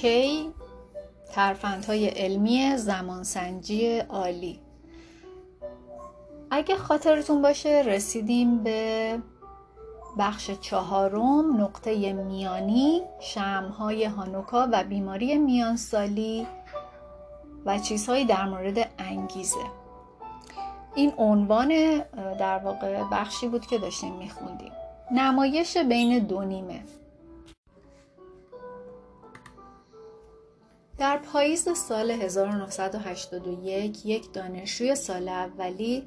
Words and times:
کی 0.00 0.50
ترفندهای 1.32 2.08
علمی 2.08 2.76
زمانسنجی 2.76 3.98
عالی. 3.98 4.60
اگه 6.50 6.76
خاطرتون 6.76 7.42
باشه 7.42 7.82
رسیدیم 7.86 8.62
به 8.62 9.18
بخش 10.18 10.50
چهارم 10.50 11.60
نقطه 11.60 12.12
میانی 12.12 13.02
شمهای 13.20 14.04
هانوکا 14.04 14.68
و 14.72 14.84
بیماری 14.84 15.38
میانسالی 15.38 16.46
و 17.66 17.78
چیزهایی 17.78 18.24
در 18.24 18.44
مورد 18.44 18.90
انگیزه. 18.98 19.64
این 20.94 21.12
عنوان 21.18 21.68
در 22.38 22.58
واقع 22.58 23.02
بخشی 23.12 23.48
بود 23.48 23.66
که 23.66 23.78
داشتیم 23.78 24.14
میخوندیم. 24.14 24.72
نمایش 25.10 25.76
بین 25.76 26.18
دو 26.18 26.40
نیمه. 26.40 26.80
در 30.98 31.16
پاییز 31.16 31.68
سال 31.78 32.10
1981 32.10 34.06
یک 34.06 34.32
دانشجوی 34.32 34.94
سال 34.94 35.28
اولی 35.28 36.02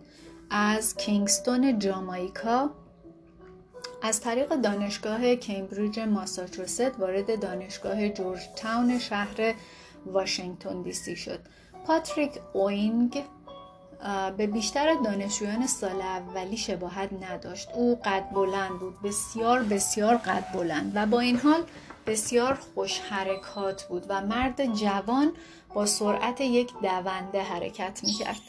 از 0.50 0.96
کینگستون 0.96 1.80
جامایکا 1.80 2.70
از 4.02 4.22
طریق 4.22 4.56
دانشگاه 4.56 5.36
کمبریج 5.36 6.00
ماساچوست 6.00 7.00
وارد 7.00 7.40
دانشگاه 7.40 8.10
جورج 8.10 8.42
تاون 8.56 9.00
شهر 9.00 9.54
واشنگتن 10.06 10.82
دی 10.82 10.94
سی 10.94 11.16
شد. 11.16 11.40
پاتریک 11.86 12.32
اوینگ 12.54 13.24
به 14.38 14.48
بیشتر 14.48 14.96
دانشجویان 15.06 15.68
سال 15.68 16.02
اولی 16.02 16.58
شباهت 16.58 17.10
نداشت. 17.24 17.70
او 17.74 18.00
قد 18.06 18.30
بلند 18.34 18.80
بود، 18.80 19.02
بسیار 19.02 19.64
بسیار 19.64 20.18
قد 20.18 20.46
بلند 20.54 20.92
و 20.96 21.06
با 21.06 21.20
این 21.20 21.38
حال 21.38 21.64
بسیار 22.06 22.54
خوش 22.54 23.00
حرکات 23.00 23.84
بود 23.84 24.06
و 24.10 24.22
مرد 24.22 24.66
جوان 24.74 25.32
با 25.74 25.86
سرعت 25.86 26.42
یک 26.42 26.74
دونده 26.82 27.42
حرکت 27.42 28.04
می‌کرد. 28.04 28.42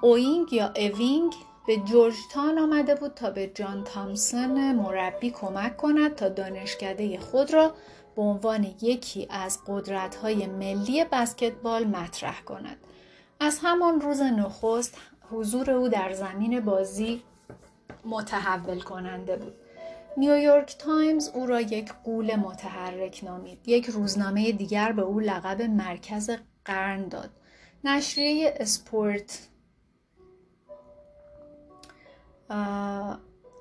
اوینگ 0.00 0.52
یا 0.52 0.72
اوینگ 0.76 1.34
به 1.66 1.76
جورج 1.76 2.14
تان 2.32 2.58
آمده 2.58 2.94
بود 2.94 3.14
تا 3.14 3.30
به 3.30 3.46
جان 3.54 3.84
تامسون 3.84 4.72
مربی 4.72 5.30
کمک 5.30 5.76
کند 5.76 6.14
تا 6.14 6.28
دانشکده 6.28 7.18
خود 7.18 7.54
را 7.54 7.74
به 8.16 8.22
عنوان 8.22 8.74
یکی 8.82 9.26
از 9.30 9.58
قدرت‌های 9.66 10.46
ملی 10.46 11.04
بسکتبال 11.04 11.84
مطرح 11.84 12.40
کند. 12.40 12.76
از 13.40 13.58
همان 13.62 14.00
روز 14.00 14.20
نخست 14.20 14.98
حضور 15.30 15.70
او 15.70 15.88
در 15.88 16.12
زمین 16.12 16.60
بازی 16.60 17.22
متحول 18.04 18.80
کننده 18.80 19.36
بود. 19.36 19.54
نیویورک 20.16 20.76
تایمز 20.78 21.28
او 21.28 21.46
را 21.46 21.60
یک 21.60 21.92
غول 22.04 22.36
متحرک 22.36 23.24
نامید. 23.24 23.68
یک 23.68 23.86
روزنامه 23.86 24.52
دیگر 24.52 24.92
به 24.92 25.02
او 25.02 25.20
لقب 25.20 25.62
مرکز 25.62 26.30
قرن 26.64 27.08
داد. 27.08 27.30
نشریه 27.84 28.54
اسپورت 28.60 29.48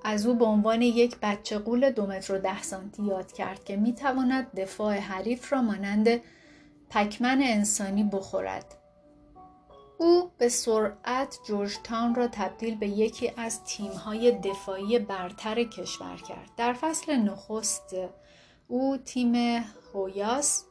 از 0.04 0.26
او 0.26 0.34
به 0.36 0.46
عنوان 0.46 0.82
یک 0.82 1.18
بچه 1.22 1.58
غول 1.58 1.92
دو 1.92 2.06
متر 2.08 2.34
و 2.34 2.38
ده 2.38 2.62
سانتی 2.62 3.04
یاد 3.04 3.32
کرد 3.32 3.64
که 3.64 3.76
می‌تواند 3.76 4.56
دفاع 4.56 4.98
حریف 4.98 5.54
را 5.54 5.62
مانند 5.62 6.08
پکمن 6.90 7.42
انسانی 7.42 8.04
بخورد. 8.04 8.66
او 9.98 10.32
به 10.38 10.50
سرعت 10.50 11.40
جورج 11.48 11.78
تاون 11.84 12.16
را 12.16 12.28
تبدیل 12.28 12.76
به 12.76 12.88
یکی 12.88 13.32
از 13.38 13.64
تیم‌های 13.64 14.32
دفاعی 14.32 15.00
برتر 15.00 15.64
کشور 15.64 16.18
کرد. 16.18 16.50
در 16.58 16.74
فصل 16.74 17.16
نخست 17.16 17.96
او 18.68 18.98
تیم 18.98 19.64
هویاس 19.94 20.66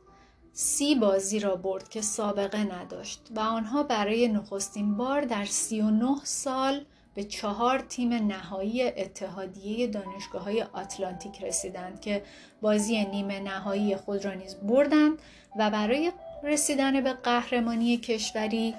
سی 0.52 0.94
بازی 0.94 1.40
را 1.40 1.56
برد 1.56 1.88
که 1.88 2.00
سابقه 2.00 2.64
نداشت 2.64 3.20
و 3.36 3.40
آنها 3.40 3.82
برای 3.82 4.28
نخستین 4.28 4.96
بار 4.96 5.20
در 5.20 5.44
39 5.44 6.16
سال 6.24 6.84
به 7.14 7.24
چهار 7.24 7.78
تیم 7.78 8.12
نهایی 8.12 8.82
اتحادیه 8.82 9.86
دانشگاه 9.86 10.42
های 10.42 10.62
آتلانتیک 10.62 11.42
رسیدند 11.42 12.00
که 12.00 12.22
بازی 12.60 13.04
نیمه 13.04 13.40
نهایی 13.40 13.96
خود 13.96 14.24
را 14.24 14.34
نیز 14.34 14.54
بردند 14.54 15.18
و 15.58 15.70
برای 15.70 16.12
رسیدن 16.42 17.00
به 17.00 17.12
قهرمانی 17.12 17.96
کشوری 17.96 18.74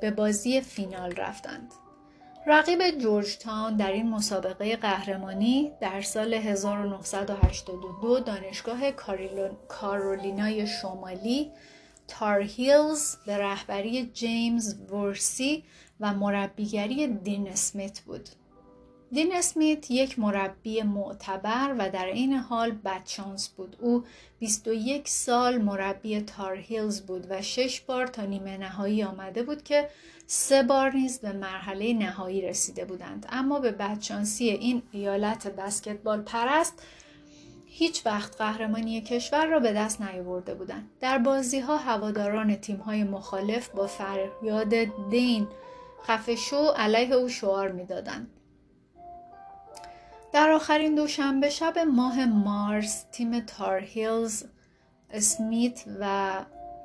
به 0.00 0.10
بازی 0.10 0.60
فینال 0.60 1.12
رفتند. 1.12 1.72
رقیب 2.46 2.90
جورج 2.90 3.38
تاون 3.38 3.76
در 3.76 3.92
این 3.92 4.10
مسابقه 4.10 4.76
قهرمانی 4.76 5.72
در 5.80 6.02
سال 6.02 6.34
1982 6.34 8.20
دانشگاه 8.20 8.90
کارولینای 9.68 10.66
شمالی 10.66 11.52
تار 12.08 12.40
هیلز 12.40 13.16
به 13.26 13.38
رهبری 13.38 14.06
جیمز 14.06 14.90
ورسی 14.90 15.64
و 16.00 16.14
مربیگری 16.14 17.06
دین 17.06 17.48
اسمیت 17.48 18.00
بود. 18.00 18.28
دین 19.12 19.34
اسمیت 19.34 19.90
یک 19.90 20.18
مربی 20.18 20.82
معتبر 20.82 21.74
و 21.78 21.90
در 21.90 22.06
این 22.06 22.32
حال 22.34 22.70
بدشانس 22.70 23.48
بود. 23.48 23.76
او 23.80 24.04
21 24.38 25.08
سال 25.08 25.58
مربی 25.58 26.20
تار 26.20 26.56
هیلز 26.56 27.00
بود 27.00 27.26
و 27.30 27.42
شش 27.42 27.80
بار 27.80 28.06
تا 28.06 28.24
نیمه 28.24 28.56
نهایی 28.56 29.02
آمده 29.02 29.42
بود 29.42 29.62
که 29.62 29.88
سه 30.26 30.62
بار 30.62 30.92
نیز 30.94 31.20
به 31.20 31.32
مرحله 31.32 31.92
نهایی 31.92 32.42
رسیده 32.42 32.84
بودند. 32.84 33.26
اما 33.30 33.60
به 33.60 33.70
بدشانسی 33.70 34.48
این 34.48 34.82
ایالت 34.92 35.46
بسکتبال 35.46 36.22
پرست 36.22 36.82
هیچ 37.66 38.06
وقت 38.06 38.36
قهرمانی 38.36 39.00
کشور 39.00 39.46
را 39.46 39.60
به 39.60 39.72
دست 39.72 40.02
نیاورده 40.02 40.54
بودند. 40.54 40.90
در 41.00 41.18
بازی 41.18 41.58
ها 41.58 41.76
هواداران 41.76 42.56
تیم 42.56 42.76
های 42.76 43.04
مخالف 43.04 43.68
با 43.68 43.86
فریاد 43.86 44.74
دین 45.10 45.46
خفه 46.06 46.36
شو 46.36 46.66
علیه 46.76 47.14
او 47.14 47.28
شعار 47.28 47.72
می‌دادند. 47.72 48.37
در 50.38 50.50
آخرین 50.50 50.94
دوشنبه 50.94 51.50
شب 51.50 51.78
ماه 51.78 52.26
مارس 52.26 53.04
تیم 53.12 53.40
تار 53.40 53.80
هیلز 53.80 54.44
اسمیت 55.10 55.84
و 56.00 56.32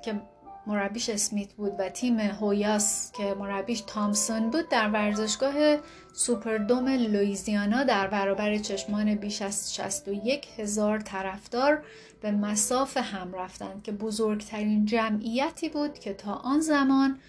که 0.04 0.22
مربیش 0.68 1.10
اسمیت 1.10 1.54
بود 1.54 1.72
و 1.80 1.90
تیم 1.90 2.20
هویاس 2.20 3.12
که 3.12 3.34
مربیش 3.34 3.82
تامسون 3.82 4.50
بود 4.50 4.70
در 4.70 4.90
ورزشگاه 4.90 5.78
سوپردوم 6.14 6.88
لویزیانا 6.88 7.84
در 7.84 8.08
برابر 8.08 8.58
چشمان 8.58 9.16
بیش 9.16 9.42
از 9.42 9.76
61 9.76 10.48
هزار 10.58 11.00
طرفدار 11.00 11.84
به 12.22 12.32
مساف 12.32 12.98
هم 12.98 13.34
رفتند 13.34 13.84
که 13.84 13.92
بزرگترین 13.92 14.86
جمعیتی 14.86 15.70
بود 15.70 16.00
که 16.00 16.14
تا 16.14 16.34
آن 16.34 16.60
زمان 16.60 17.20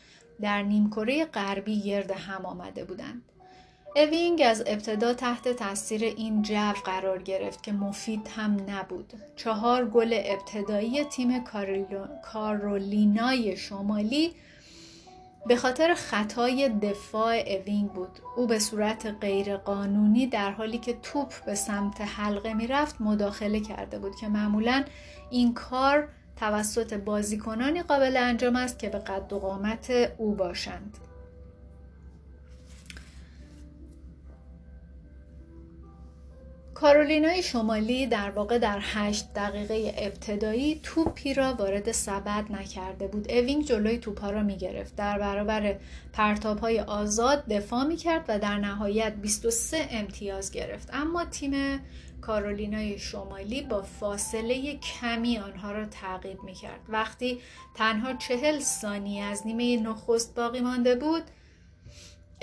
در 0.40 0.62
نیمکره 0.62 1.24
غربی 1.24 1.80
گرد 1.82 2.10
هم 2.10 2.46
آمده 2.46 2.84
بودند. 2.84 3.22
اوینگ 3.97 4.43
از 4.47 4.62
ابتدا 4.66 5.15
تحت 5.15 5.49
تاثیر 5.49 6.05
این 6.05 6.43
جو 6.43 6.72
قرار 6.84 7.22
گرفت 7.22 7.62
که 7.62 7.72
مفید 7.72 8.28
هم 8.37 8.56
نبود. 8.69 9.12
چهار 9.37 9.84
گل 9.84 10.21
ابتدایی 10.25 11.05
تیم 11.05 11.44
کارولینای 12.22 13.56
شمالی 13.56 14.32
به 15.47 15.56
خاطر 15.56 15.94
خطای 15.94 16.69
دفاع 16.69 17.34
اوینگ 17.47 17.93
بود. 17.93 18.19
او 18.37 18.47
به 18.47 18.59
صورت 18.59 19.15
غیرقانونی 19.21 20.26
در 20.26 20.50
حالی 20.50 20.78
که 20.78 20.93
توپ 21.03 21.44
به 21.44 21.55
سمت 21.55 22.00
حلقه 22.00 22.55
می‌رفت 22.55 23.00
مداخله 23.00 23.61
کرده 23.61 23.99
بود 23.99 24.16
که 24.16 24.28
معمولا 24.28 24.84
این 25.31 25.55
کار 25.55 26.09
توسط 26.37 26.94
بازیکنانی 26.94 27.82
قابل 27.82 28.16
انجام 28.16 28.56
است 28.56 28.78
که 28.78 28.88
به 28.88 28.99
قد 28.99 29.32
و 29.32 29.38
قامت 29.38 29.91
او 30.19 30.34
باشند. 30.34 30.99
کارولینای 36.84 37.42
شمالی 37.42 38.06
در 38.06 38.31
واقع 38.31 38.58
در 38.58 38.78
هشت 38.82 39.32
دقیقه 39.34 39.94
ابتدایی 39.98 40.81
توپی 40.82 41.34
را 41.34 41.54
وارد 41.54 41.92
سبد 41.92 42.52
نکرده 42.52 43.06
بود. 43.06 43.32
اوینگ 43.32 43.64
جلوی 43.64 43.98
توپها 43.98 44.31
را 44.31 44.42
می 44.42 44.56
گرفت 44.56 44.96
در 44.96 45.19
برابر 45.19 45.76
پرتاب 46.12 46.58
های 46.58 46.81
آزاد 46.81 47.46
دفاع 47.46 47.84
می 47.84 47.96
کرد 47.96 48.25
و 48.28 48.38
در 48.38 48.58
نهایت 48.58 49.14
23 49.14 49.88
امتیاز 49.90 50.52
گرفت. 50.52 50.88
اما 50.92 51.25
تیم 51.25 51.81
کارولینای 52.20 52.98
شمالی 52.98 53.62
با 53.62 53.82
فاصله 53.82 54.76
کمی 54.76 55.38
آنها 55.38 55.72
را 55.72 55.87
تعقیب 55.87 56.42
می 56.42 56.54
کرد 56.54 56.80
وقتی 56.88 57.38
تنها 57.75 58.12
چهل 58.14 58.58
ثانیه 58.58 59.25
از 59.25 59.46
نیمه 59.46 59.82
نخست 59.82 60.34
باقی 60.34 60.60
مانده 60.60 60.94
بود 60.94 61.22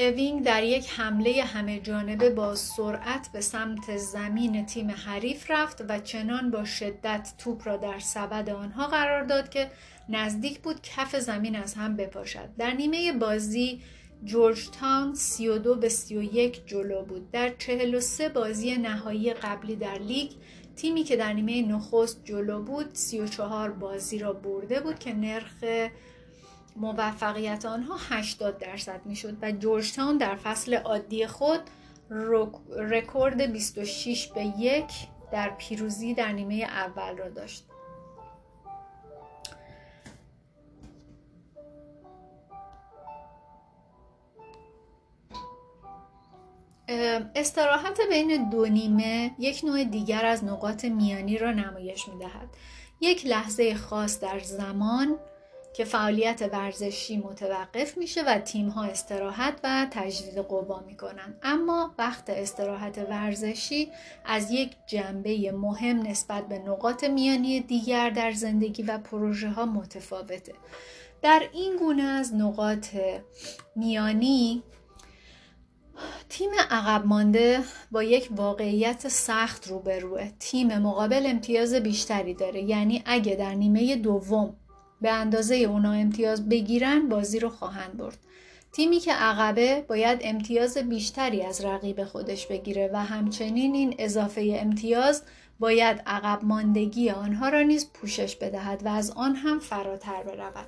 اوینگ 0.02 0.44
در 0.44 0.64
یک 0.64 0.90
حمله 0.90 1.44
همه 1.44 1.80
جانبه 1.80 2.30
با 2.30 2.56
سرعت 2.56 3.30
به 3.34 3.42
سمت 3.42 3.98
زمین 3.98 4.66
تیم 4.66 4.92
حریف 4.92 5.52
رفت 5.52 5.86
و 5.90 6.00
چنان 6.00 6.52
با 6.52 6.66
شدت 6.66 7.34
توپ 7.38 7.68
را 7.68 7.78
در 7.78 8.00
سبد 8.00 8.50
آنها 8.50 8.88
قرار 8.88 9.24
داد 9.24 9.50
که 9.50 9.72
نزدیک 10.10 10.60
بود 10.60 10.82
کف 10.82 11.16
زمین 11.16 11.56
از 11.56 11.74
هم 11.74 11.96
بپاشد. 11.96 12.50
در 12.58 12.72
نیمه 12.72 13.12
بازی 13.12 13.82
جورج 14.24 14.70
تاون 14.80 15.16
32 15.16 15.76
به 15.76 15.90
31 15.90 16.68
جلو 16.68 17.06
بود. 17.06 17.32
در 17.32 17.50
43 17.50 18.30
بازی 18.30 18.78
نهایی 18.78 19.34
قبلی 19.34 19.76
در 19.76 19.98
لیگ 19.98 20.32
تیمی 20.76 21.04
که 21.04 21.18
در 21.18 21.34
نیمه 21.34 21.74
نخست 21.74 22.22
جلو 22.26 22.62
بود 22.62 22.90
34 22.94 23.72
بازی 23.72 24.20
را 24.20 24.34
برده 24.34 24.80
بود 24.80 25.00
که 25.00 25.14
نرخ 25.14 25.64
موفقیت 26.76 27.66
آنها 27.66 27.98
80 28.10 28.58
درصد 28.58 29.02
می‌شد 29.06 29.38
و 29.42 29.52
جورج 29.52 29.94
تاون 29.94 30.18
در 30.18 30.36
فصل 30.36 30.74
عادی 30.74 31.28
خود 31.28 31.62
رکورد 32.78 33.42
26 33.42 34.28
به 34.28 34.46
یک 34.46 34.92
در 35.32 35.50
پیروزی 35.50 36.14
در 36.14 36.32
نیمه 36.32 36.56
اول 36.56 37.18
را 37.18 37.30
داشت 37.30 37.66
استراحت 47.36 48.00
بین 48.10 48.50
دو 48.50 48.66
نیمه 48.66 49.32
یک 49.40 49.62
نوع 49.64 49.84
دیگر 49.84 50.26
از 50.26 50.44
نقاط 50.44 50.86
میانی 50.86 51.38
را 51.38 51.52
نمایش 51.52 52.08
می 52.08 52.20
دهد. 52.20 52.50
یک 53.02 53.26
لحظه 53.26 53.76
خاص 53.76 54.20
در 54.20 54.40
زمان 54.40 55.18
که 55.74 55.86
فعالیت 55.86 56.50
ورزشی 56.54 57.18
متوقف 57.18 57.98
میشه 57.98 58.24
و 58.24 58.40
تیم 58.40 58.70
ها 58.70 58.84
استراحت 58.84 59.60
و 59.64 59.88
تجدید 59.92 60.38
قوا 60.38 60.80
می‌کنن. 60.80 61.36
اما 61.44 61.96
وقت 61.98 62.30
استراحت 62.30 62.98
ورزشی 62.98 63.92
از 64.26 64.52
یک 64.52 64.72
جنبه 64.88 65.52
مهم 65.52 66.00
نسبت 66.00 66.48
به 66.48 66.60
نقاط 66.60 67.04
میانی 67.04 67.60
دیگر 67.60 68.10
در 68.10 68.32
زندگی 68.32 68.84
و 68.84 68.98
پروژه 68.98 69.50
ها 69.50 69.66
متفاوته. 69.66 70.54
در 71.22 71.44
این 71.54 71.76
گونه 71.76 72.04
از 72.04 72.36
نقاط 72.36 72.88
میانی 73.76 74.64
تیم 76.30 76.50
عقب 76.70 77.06
مانده 77.06 77.60
با 77.92 78.04
یک 78.04 78.30
واقعیت 78.32 79.08
سخت 79.08 79.68
روبروه. 79.68 80.32
تیم 80.40 80.78
مقابل 80.78 81.26
امتیاز 81.26 81.74
بیشتری 81.74 82.34
داره. 82.34 82.62
یعنی 82.62 83.04
اگه 83.06 83.36
در 83.36 83.56
نیمه 83.56 83.96
دوم 83.96 84.56
به 85.02 85.12
اندازه 85.12 85.56
اونا 85.56 85.92
امتیاز 85.92 86.50
بگیرن 86.50 87.10
بازی 87.10 87.40
رو 87.40 87.50
خواهند 87.50 87.98
برد. 87.98 88.18
تیمی 88.72 89.00
که 89.00 89.14
عقبه 89.14 89.86
باید 89.88 90.20
امتیاز 90.22 90.78
بیشتری 90.78 91.44
از 91.44 91.66
رقیب 91.66 92.04
خودش 92.04 92.48
بگیره 92.48 92.90
و 92.94 93.04
همچنین 93.04 93.76
این 93.76 93.96
اضافه 94.00 94.58
امتیاز 94.60 95.24
باید 95.60 96.02
عقب 96.06 96.40
ماندگی 96.44 97.10
آنها 97.10 97.50
را 97.50 97.62
نیز 97.62 97.92
پوشش 97.94 98.36
بدهد 98.36 98.86
و 98.86 98.88
از 98.88 99.12
آن 99.12 99.36
هم 99.36 99.60
فراتر 99.60 100.24
برود. 100.24 100.68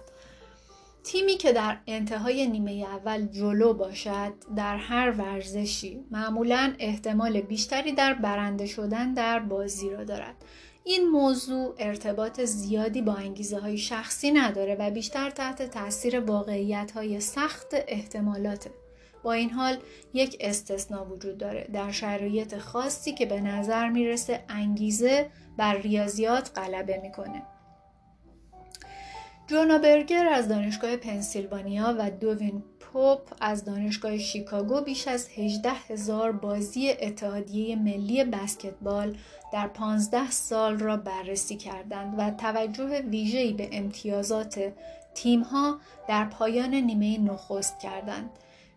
تیمی 1.03 1.37
که 1.37 1.53
در 1.53 1.77
انتهای 1.87 2.47
نیمه 2.47 2.71
اول 2.71 3.25
جلو 3.25 3.73
باشد 3.73 4.33
در 4.55 4.77
هر 4.77 5.11
ورزشی 5.11 6.05
معمولا 6.11 6.73
احتمال 6.79 7.41
بیشتری 7.41 7.91
در 7.91 8.13
برنده 8.13 8.65
شدن 8.65 9.13
در 9.13 9.39
بازی 9.39 9.89
را 9.89 10.03
دارد. 10.03 10.35
این 10.85 11.09
موضوع 11.09 11.75
ارتباط 11.79 12.41
زیادی 12.41 13.01
با 13.01 13.13
انگیزه 13.13 13.59
های 13.59 13.77
شخصی 13.77 14.31
نداره 14.31 14.75
و 14.75 14.91
بیشتر 14.91 15.29
تحت 15.29 15.61
تاثیر 15.61 16.19
واقعیت 16.19 16.91
های 16.91 17.19
سخت 17.19 17.67
احتمالاته. 17.87 18.71
با 19.23 19.33
این 19.33 19.49
حال 19.49 19.77
یک 20.13 20.37
استثنا 20.39 21.05
وجود 21.05 21.37
داره 21.37 21.67
در 21.73 21.91
شرایط 21.91 22.57
خاصی 22.57 23.13
که 23.13 23.25
به 23.25 23.41
نظر 23.41 23.89
می‌رسه 23.89 24.43
انگیزه 24.49 25.29
بر 25.57 25.77
ریاضیات 25.77 26.51
غلبه 26.55 26.99
می‌کنه. 27.01 27.43
جونا 29.47 29.77
برگر 29.77 30.27
از 30.27 30.47
دانشگاه 30.47 30.97
پنسیلوانیا 30.97 31.95
و 31.99 32.11
دوین 32.11 32.63
پوپ 32.93 33.19
از 33.41 33.65
دانشگاه 33.65 34.17
شیکاگو 34.17 34.81
بیش 34.81 35.07
از 35.07 35.27
18 35.37 35.71
هزار 35.71 36.31
بازی 36.31 36.89
اتحادیه 36.89 37.75
ملی 37.75 38.23
بسکتبال 38.23 39.17
در 39.53 39.67
15 39.67 40.31
سال 40.31 40.79
را 40.79 40.97
بررسی 40.97 41.55
کردند 41.55 42.15
و 42.17 42.31
توجه 42.31 43.01
ویژه‌ای 43.01 43.53
به 43.53 43.69
امتیازات 43.71 44.73
تیم‌ها 45.13 45.79
در 46.07 46.25
پایان 46.25 46.75
نیمه 46.75 47.17
نخست 47.17 47.79
کردند. 47.79 48.29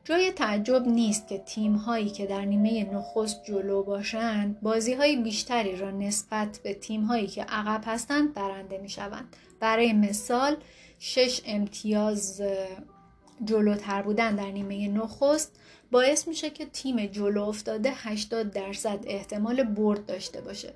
جای 0.04 0.32
تعجب 0.32 0.88
نیست 0.88 1.28
که 1.28 1.38
تیم 1.38 1.74
هایی 1.74 2.10
که 2.10 2.26
در 2.26 2.44
نیمه 2.44 2.94
نخست 2.94 3.44
جلو 3.44 3.82
باشند 3.82 4.60
بازی 4.60 4.94
های 4.94 5.16
بیشتری 5.16 5.76
را 5.76 5.90
نسبت 5.90 6.60
به 6.64 6.74
تیم 6.74 7.02
هایی 7.02 7.26
که 7.26 7.42
عقب 7.42 7.82
هستند 7.86 8.34
برنده 8.34 8.78
می 8.78 8.88
شوند. 8.88 9.36
برای 9.60 9.92
مثال 9.92 10.56
شش 10.98 11.40
امتیاز 11.46 12.42
جلوتر 13.44 14.03
بودن 14.03 14.37
در 14.37 14.50
نیمه 14.50 14.88
نخست 14.88 15.61
باعث 15.91 16.29
میشه 16.29 16.50
که 16.50 16.67
تیم 16.67 17.06
جلو 17.06 17.43
افتاده 17.43 17.93
80 17.94 18.50
درصد 18.50 19.05
احتمال 19.06 19.62
برد 19.62 20.06
داشته 20.06 20.41
باشه 20.41 20.75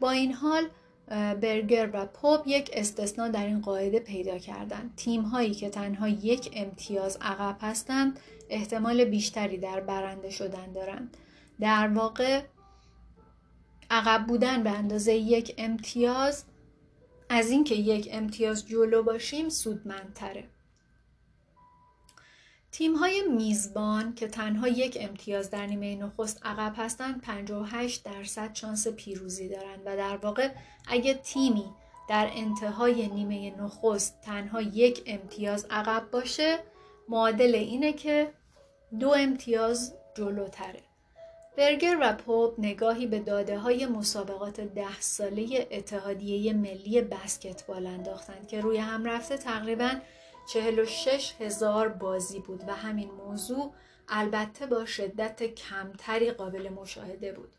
با 0.00 0.10
این 0.10 0.32
حال 0.32 0.68
برگر 1.40 1.90
و 1.92 2.06
پوب 2.06 2.42
یک 2.46 2.70
استثنا 2.72 3.28
در 3.28 3.46
این 3.46 3.60
قاعده 3.60 4.00
پیدا 4.00 4.38
کردند. 4.38 4.92
تیم 4.96 5.22
هایی 5.22 5.54
که 5.54 5.70
تنها 5.70 6.08
یک 6.08 6.50
امتیاز 6.54 7.18
عقب 7.20 7.56
هستند 7.60 8.20
احتمال 8.50 9.04
بیشتری 9.04 9.58
در 9.58 9.80
برنده 9.80 10.30
شدن 10.30 10.72
دارند. 10.72 11.16
در 11.60 11.88
واقع 11.88 12.42
عقب 13.90 14.26
بودن 14.26 14.62
به 14.62 14.70
اندازه 14.70 15.14
یک 15.14 15.54
امتیاز 15.58 16.44
از 17.28 17.50
اینکه 17.50 17.74
یک 17.74 18.08
امتیاز 18.12 18.68
جلو 18.68 19.02
باشیم 19.02 19.48
سودمندتره. 19.48 20.44
تیم 22.72 22.94
های 22.94 23.22
میزبان 23.22 24.14
که 24.14 24.28
تنها 24.28 24.68
یک 24.68 24.98
امتیاز 25.00 25.50
در 25.50 25.66
نیمه 25.66 25.96
نخست 25.96 26.46
عقب 26.46 26.72
هستند 26.76 27.20
58 27.20 28.04
درصد 28.04 28.54
شانس 28.54 28.88
پیروزی 28.88 29.48
دارند 29.48 29.80
و 29.86 29.96
در 29.96 30.16
واقع 30.16 30.48
اگه 30.88 31.14
تیمی 31.14 31.70
در 32.08 32.30
انتهای 32.34 33.08
نیمه 33.08 33.62
نخست 33.62 34.20
تنها 34.20 34.62
یک 34.62 35.02
امتیاز 35.06 35.66
عقب 35.70 36.10
باشه 36.10 36.58
معادل 37.08 37.54
اینه 37.54 37.92
که 37.92 38.32
دو 39.00 39.14
امتیاز 39.14 39.94
جلوتره. 40.14 40.82
برگر 41.56 41.98
و 42.00 42.12
پوپ 42.12 42.54
نگاهی 42.58 43.06
به 43.06 43.18
داده 43.18 43.58
های 43.58 43.86
مسابقات 43.86 44.60
ده 44.60 45.00
ساله 45.00 45.68
اتحادیه 45.70 46.52
ملی 46.52 47.00
بسکتبال 47.00 47.86
انداختند 47.86 48.48
که 48.48 48.60
روی 48.60 48.78
هم 48.78 49.04
رفته 49.04 49.36
تقریباً 49.36 49.90
46 50.46 51.34
هزار 51.40 51.88
بازی 51.88 52.40
بود 52.40 52.64
و 52.68 52.74
همین 52.74 53.10
موضوع 53.10 53.74
البته 54.08 54.66
با 54.66 54.84
شدت 54.84 55.42
کمتری 55.42 56.30
قابل 56.30 56.68
مشاهده 56.68 57.32
بود. 57.32 57.52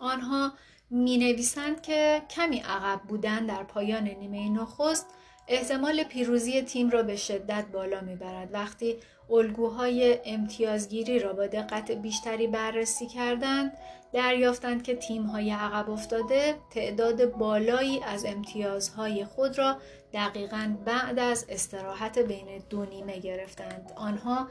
آنها 0.00 0.52
می 0.90 1.18
نویسند 1.18 1.82
که 1.82 2.22
کمی 2.30 2.58
عقب 2.58 3.00
بودن 3.08 3.46
در 3.46 3.62
پایان 3.62 4.08
نیمه 4.08 4.48
نخست 4.48 5.06
احتمال 5.48 6.04
پیروزی 6.04 6.62
تیم 6.62 6.90
را 6.90 7.02
به 7.02 7.16
شدت 7.16 7.66
بالا 7.72 8.00
می‌برد 8.00 8.48
وقتی 8.52 8.96
الگوهای 9.30 10.18
امتیازگیری 10.24 11.18
را 11.18 11.32
با 11.32 11.46
دقت 11.46 11.90
بیشتری 11.90 12.46
بررسی 12.46 13.06
کردند 13.06 13.72
دریافتند 14.12 14.82
که 14.82 14.94
تیم‌های 14.94 15.50
عقب 15.50 15.90
افتاده 15.90 16.54
تعداد 16.70 17.32
بالایی 17.32 18.02
از 18.02 18.24
امتیازهای 18.24 19.24
خود 19.24 19.58
را 19.58 19.76
دقیقا 20.14 20.76
بعد 20.84 21.18
از 21.18 21.46
استراحت 21.48 22.18
بین 22.18 22.62
دو 22.70 22.84
نیمه 22.84 23.18
گرفتند 23.18 23.92
آنها 23.96 24.48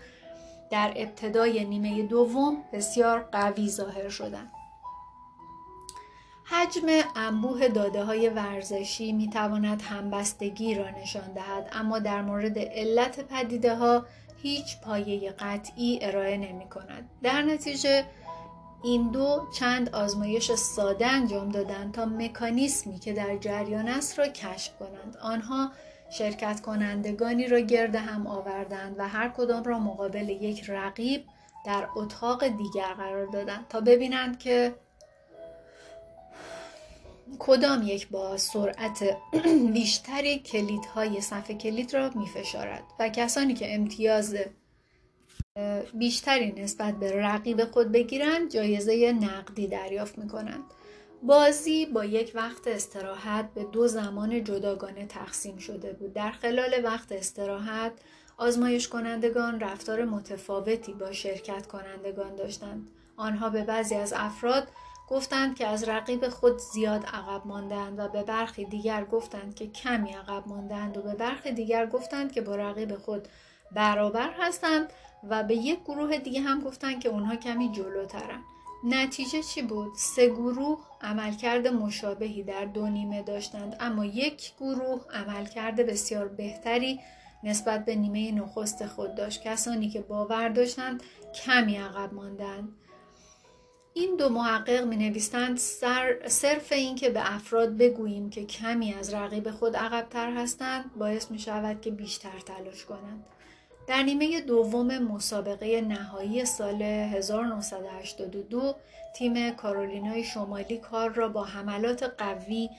در 0.71 0.93
ابتدای 0.95 1.65
نیمه 1.65 2.03
دوم 2.03 2.63
بسیار 2.73 3.19
قوی 3.31 3.69
ظاهر 3.69 4.09
شدند 4.09 4.51
حجم 6.45 6.87
انبوه 7.15 7.67
داده 7.67 8.03
های 8.03 8.29
ورزشی 8.29 9.11
می 9.11 9.29
تواند 9.29 9.81
همبستگی 9.81 10.75
را 10.75 10.89
نشان 10.89 11.33
دهد 11.33 11.69
اما 11.71 11.99
در 11.99 12.21
مورد 12.21 12.59
علت 12.59 13.19
پدیده 13.19 13.75
ها 13.75 14.05
هیچ 14.41 14.81
پایه 14.81 15.31
قطعی 15.31 15.99
ارائه 16.01 16.37
نمی 16.37 16.69
کند. 16.69 17.09
در 17.23 17.41
نتیجه 17.41 18.05
این 18.83 19.11
دو 19.11 19.47
چند 19.53 19.89
آزمایش 19.95 20.51
ساده 20.51 21.07
انجام 21.07 21.49
دادند 21.49 21.93
تا 21.93 22.05
مکانیسمی 22.05 22.99
که 22.99 23.13
در 23.13 23.37
جریان 23.37 23.87
است 23.87 24.19
را 24.19 24.27
کشف 24.27 24.77
کنند. 24.79 25.17
آنها 25.21 25.71
شرکت 26.09 26.61
کنندگانی 26.61 27.47
را 27.47 27.59
گرد 27.59 27.95
هم 27.95 28.27
آوردند 28.27 28.95
و 28.97 29.07
هر 29.07 29.29
کدام 29.29 29.63
را 29.63 29.79
مقابل 29.79 30.29
یک 30.29 30.69
رقیب 30.69 31.25
در 31.65 31.87
اتاق 31.95 32.47
دیگر 32.47 32.93
قرار 32.93 33.25
دادند 33.25 33.67
تا 33.69 33.81
ببینند 33.81 34.39
که 34.39 34.75
کدام 37.39 37.81
یک 37.87 38.09
با 38.09 38.37
سرعت 38.37 39.17
بیشتری 39.73 40.39
کلیدهای 40.39 41.21
صفحه 41.21 41.55
کلید 41.55 41.93
را 41.93 42.09
می 42.15 42.27
فشارد 42.27 42.83
و 42.99 43.09
کسانی 43.09 43.53
که 43.53 43.75
امتیاز 43.75 44.35
بیشتری 45.93 46.51
نسبت 46.51 46.93
به 46.93 47.21
رقیب 47.21 47.65
خود 47.65 47.91
بگیرند 47.91 48.51
جایزه 48.51 49.11
نقدی 49.11 49.67
دریافت 49.67 50.17
می 50.17 50.27
کنند. 50.27 50.63
بازی 51.23 51.85
با 51.85 52.05
یک 52.05 52.31
وقت 52.35 52.67
استراحت 52.67 53.53
به 53.53 53.63
دو 53.63 53.87
زمان 53.87 54.43
جداگانه 54.43 55.05
تقسیم 55.05 55.57
شده 55.57 55.93
بود. 55.93 56.13
در 56.13 56.31
خلال 56.31 56.81
وقت 56.83 57.11
استراحت 57.11 57.91
آزمایش 58.37 58.87
کنندگان 58.87 59.59
رفتار 59.59 60.05
متفاوتی 60.05 60.93
با 60.93 61.11
شرکت 61.11 61.67
کنندگان 61.67 62.35
داشتند. 62.35 62.87
آنها 63.17 63.49
به 63.49 63.63
بعضی 63.63 63.95
از 63.95 64.13
افراد 64.15 64.67
گفتند 65.09 65.55
که 65.55 65.67
از 65.67 65.89
رقیب 65.89 66.29
خود 66.29 66.57
زیاد 66.57 67.05
عقب 67.05 67.47
ماندند 67.47 67.99
و 67.99 68.07
به 68.07 68.23
برخی 68.23 68.65
دیگر 68.65 69.05
گفتند 69.05 69.55
که 69.55 69.67
کمی 69.67 70.13
عقب 70.13 70.47
ماندند 70.47 70.97
و 70.97 71.01
به 71.01 71.15
برخی 71.15 71.51
دیگر 71.51 71.85
گفتند 71.85 72.31
که 72.31 72.41
با 72.41 72.55
رقیب 72.55 72.95
خود 72.95 73.27
برابر 73.71 74.33
هستند 74.39 74.93
و 75.29 75.43
به 75.43 75.55
یک 75.55 75.79
گروه 75.79 76.17
دیگه 76.17 76.41
هم 76.41 76.61
گفتند 76.61 76.99
که 76.99 77.09
اونها 77.09 77.35
کمی 77.35 77.71
جلوترن. 77.71 78.43
نتیجه 78.83 79.41
چی 79.41 79.61
بود؟ 79.61 79.91
سه 79.95 80.29
گروه 80.29 80.79
عملکرد 81.01 81.67
مشابهی 81.67 82.43
در 82.43 82.65
دو 82.65 82.87
نیمه 82.87 83.21
داشتند 83.21 83.77
اما 83.79 84.05
یک 84.05 84.53
گروه 84.59 85.01
عملکرد 85.13 85.75
بسیار 85.75 86.27
بهتری 86.27 86.99
نسبت 87.43 87.85
به 87.85 87.95
نیمه 87.95 88.31
نخست 88.31 88.87
خود 88.87 89.15
داشت 89.15 89.43
کسانی 89.43 89.89
که 89.89 90.01
باور 90.01 90.49
داشتند 90.49 91.03
کمی 91.45 91.77
عقب 91.77 92.13
ماندند 92.13 92.69
این 93.93 94.15
دو 94.15 94.29
محقق 94.29 94.85
می 94.85 94.95
نویسند 94.95 95.57
صرف 96.27 96.71
این 96.71 96.95
که 96.95 97.09
به 97.09 97.35
افراد 97.35 97.77
بگوییم 97.77 98.29
که 98.29 98.45
کمی 98.45 98.93
از 98.93 99.13
رقیب 99.13 99.51
خود 99.51 99.75
عقبتر 99.75 100.33
هستند 100.33 100.91
باعث 100.95 101.31
می 101.31 101.39
شود 101.39 101.81
که 101.81 101.91
بیشتر 101.91 102.39
تلاش 102.39 102.85
کنند. 102.85 103.25
در 103.87 104.03
نیمه 104.03 104.41
دوم 104.41 104.97
مسابقه 104.97 105.81
نهایی 105.81 106.45
سال 106.45 106.81
1982 106.81 108.75
تیم 109.15 109.49
کارولینای 109.51 110.23
شمالی 110.23 110.77
کار 110.77 111.09
را 111.09 111.29
با 111.29 111.43
حملات 111.43 112.03
قوی 112.03 112.69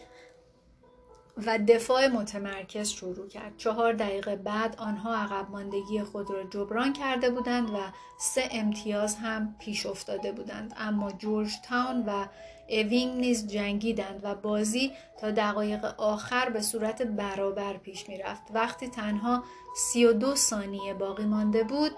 و 1.36 1.58
دفاع 1.58 2.06
متمرکز 2.06 2.88
شروع 2.88 3.28
کرد. 3.28 3.56
چهار 3.56 3.92
دقیقه 3.92 4.36
بعد 4.36 4.76
آنها 4.78 5.16
عقب 5.16 5.50
ماندگی 5.50 6.02
خود 6.02 6.30
را 6.30 6.44
جبران 6.44 6.92
کرده 6.92 7.30
بودند 7.30 7.70
و 7.70 7.78
سه 8.20 8.48
امتیاز 8.50 9.16
هم 9.16 9.56
پیش 9.58 9.86
افتاده 9.86 10.32
بودند. 10.32 10.74
اما 10.76 11.12
جورج 11.12 11.52
تاون 11.68 12.04
و 12.06 12.26
اوینگ 12.68 13.20
نیز 13.20 13.46
جنگیدند 13.46 14.20
و 14.22 14.34
بازی 14.34 14.92
تا 15.20 15.30
دقایق 15.30 15.84
آخر 15.84 16.50
به 16.50 16.60
صورت 16.60 17.02
برابر 17.02 17.76
پیش 17.76 18.08
می 18.08 18.18
رفت. 18.18 18.42
وقتی 18.54 18.88
تنها 18.88 19.44
32 19.76 20.34
ثانیه 20.34 20.94
باقی 20.94 21.24
مانده 21.24 21.64
بود 21.64 21.92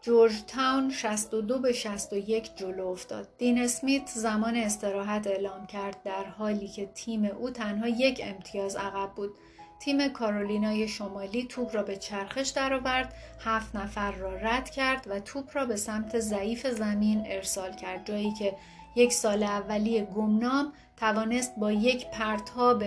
جورج 0.00 0.42
تاون 0.46 0.90
62 0.90 1.58
به 1.58 1.72
61 1.72 2.56
جلو 2.56 2.88
افتاد. 2.88 3.28
دین 3.38 3.58
اسمیت 3.58 4.06
زمان 4.06 4.56
استراحت 4.56 5.26
اعلام 5.26 5.66
کرد 5.66 6.02
در 6.02 6.24
حالی 6.24 6.68
که 6.68 6.86
تیم 6.86 7.24
او 7.24 7.50
تنها 7.50 7.88
یک 7.88 8.20
امتیاز 8.24 8.76
عقب 8.76 9.14
بود. 9.14 9.34
تیم 9.80 10.08
کارولینای 10.08 10.88
شمالی 10.88 11.44
توپ 11.44 11.74
را 11.74 11.82
به 11.82 11.96
چرخش 11.96 12.48
درآورد، 12.48 13.14
هفت 13.40 13.76
نفر 13.76 14.12
را 14.12 14.36
رد 14.36 14.70
کرد 14.70 15.06
و 15.10 15.20
توپ 15.20 15.56
را 15.56 15.66
به 15.66 15.76
سمت 15.76 16.18
ضعیف 16.20 16.66
زمین 16.66 17.24
ارسال 17.26 17.72
کرد 17.72 18.06
جایی 18.06 18.32
که 18.32 18.56
یک 18.96 19.12
سال 19.12 19.42
اولی 19.42 20.02
گمنام 20.02 20.72
توانست 20.96 21.54
با 21.56 21.72
یک 21.72 22.10
پرتاب 22.10 22.84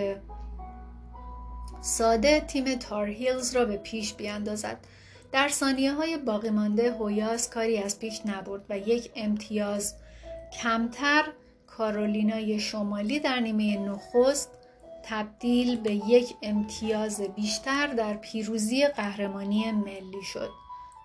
ساده 1.80 2.40
تیم 2.40 2.74
تارهیلز 2.74 3.56
را 3.56 3.64
به 3.64 3.76
پیش 3.76 4.14
بیاندازد. 4.14 4.78
در 5.32 5.48
ثانیه 5.48 5.92
های 5.92 6.16
باقی 6.16 6.50
مانده 6.50 6.92
هویاس 6.92 7.50
کاری 7.50 7.78
از 7.78 7.98
پیش 7.98 8.20
نبرد 8.26 8.62
و 8.68 8.78
یک 8.78 9.10
امتیاز 9.16 9.94
کمتر 10.62 11.24
کارولینای 11.66 12.60
شمالی 12.60 13.20
در 13.20 13.40
نیمه 13.40 13.78
نخست 13.78 14.50
تبدیل 15.04 15.76
به 15.76 15.94
یک 15.94 16.34
امتیاز 16.42 17.20
بیشتر 17.20 17.86
در 17.86 18.14
پیروزی 18.14 18.86
قهرمانی 18.86 19.72
ملی 19.72 20.22
شد. 20.32 20.50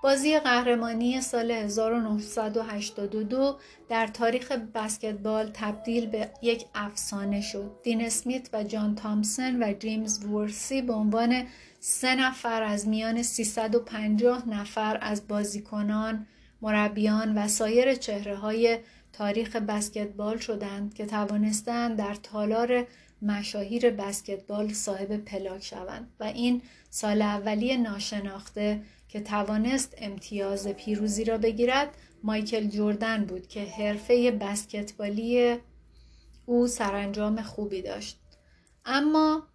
بازی 0.04 0.40
قهرمانی 0.40 1.22
سال 1.22 1.52
1982 1.52 3.58
در 3.90 4.08
تاریخ 4.08 4.52
بسکتبال 4.52 5.52
تبدیل 5.54 6.06
به 6.06 6.30
یک 6.42 6.66
افسانه 6.76 7.42
شد. 7.42 7.72
دین 7.84 8.06
اسمیت 8.06 8.50
و 8.54 8.64
جان 8.64 8.96
تامسن 8.96 9.64
و 9.64 9.74
جیمز 9.74 10.24
وورسی 10.24 10.82
به 10.82 10.94
عنوان 10.94 11.44
سه 11.80 12.16
نفر 12.16 12.64
از 12.64 12.88
میان 12.88 13.24
350 13.24 14.50
نفر 14.50 14.98
از 15.02 15.28
بازیکنان، 15.28 16.28
مربیان 16.62 17.38
و 17.38 17.48
سایر 17.48 17.96
چهره 17.96 18.36
های 18.36 18.80
تاریخ 19.14 19.56
بسکتبال 19.56 20.38
شدند 20.38 20.94
که 20.94 21.06
توانستند 21.06 21.98
در 21.98 22.16
تالار 22.16 22.88
مشاهیر 23.22 23.90
بسکتبال 23.90 24.74
صاحب 24.74 25.18
پلاک 25.18 25.64
شوند 25.64 26.12
و 26.20 26.24
این 26.24 26.62
سال 26.90 27.22
اولی 27.22 27.78
ناشناخته 27.78 28.82
که 29.08 29.22
توانست 29.22 29.96
امتیاز 29.98 30.68
پیروزی 30.68 31.24
را 31.24 31.38
بگیرد 31.38 31.98
مایکل 32.24 32.68
جوردن 32.68 33.26
بود 33.26 33.48
که 33.48 33.66
حرفه 33.66 34.32
بسکتبالی 34.32 35.58
او 36.46 36.68
سرانجام 36.68 37.42
خوبی 37.42 37.82
داشت. 37.82 38.20
اما 38.86 39.48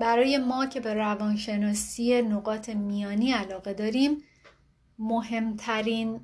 برای 0.00 0.38
ما 0.38 0.66
که 0.66 0.80
به 0.80 0.94
روانشناسی 0.94 2.22
نقاط 2.22 2.68
میانی 2.68 3.32
علاقه 3.32 3.74
داریم 3.74 4.22
مهمترین 4.98 6.20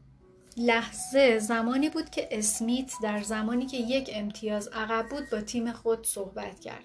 لحظه 0.56 1.38
زمانی 1.38 1.88
بود 1.88 2.10
که 2.10 2.28
اسمیت 2.30 2.92
در 3.02 3.22
زمانی 3.22 3.66
که 3.66 3.76
یک 3.76 4.10
امتیاز 4.12 4.68
عقب 4.68 5.08
بود 5.08 5.30
با 5.30 5.40
تیم 5.40 5.72
خود 5.72 6.06
صحبت 6.06 6.60
کرد. 6.60 6.84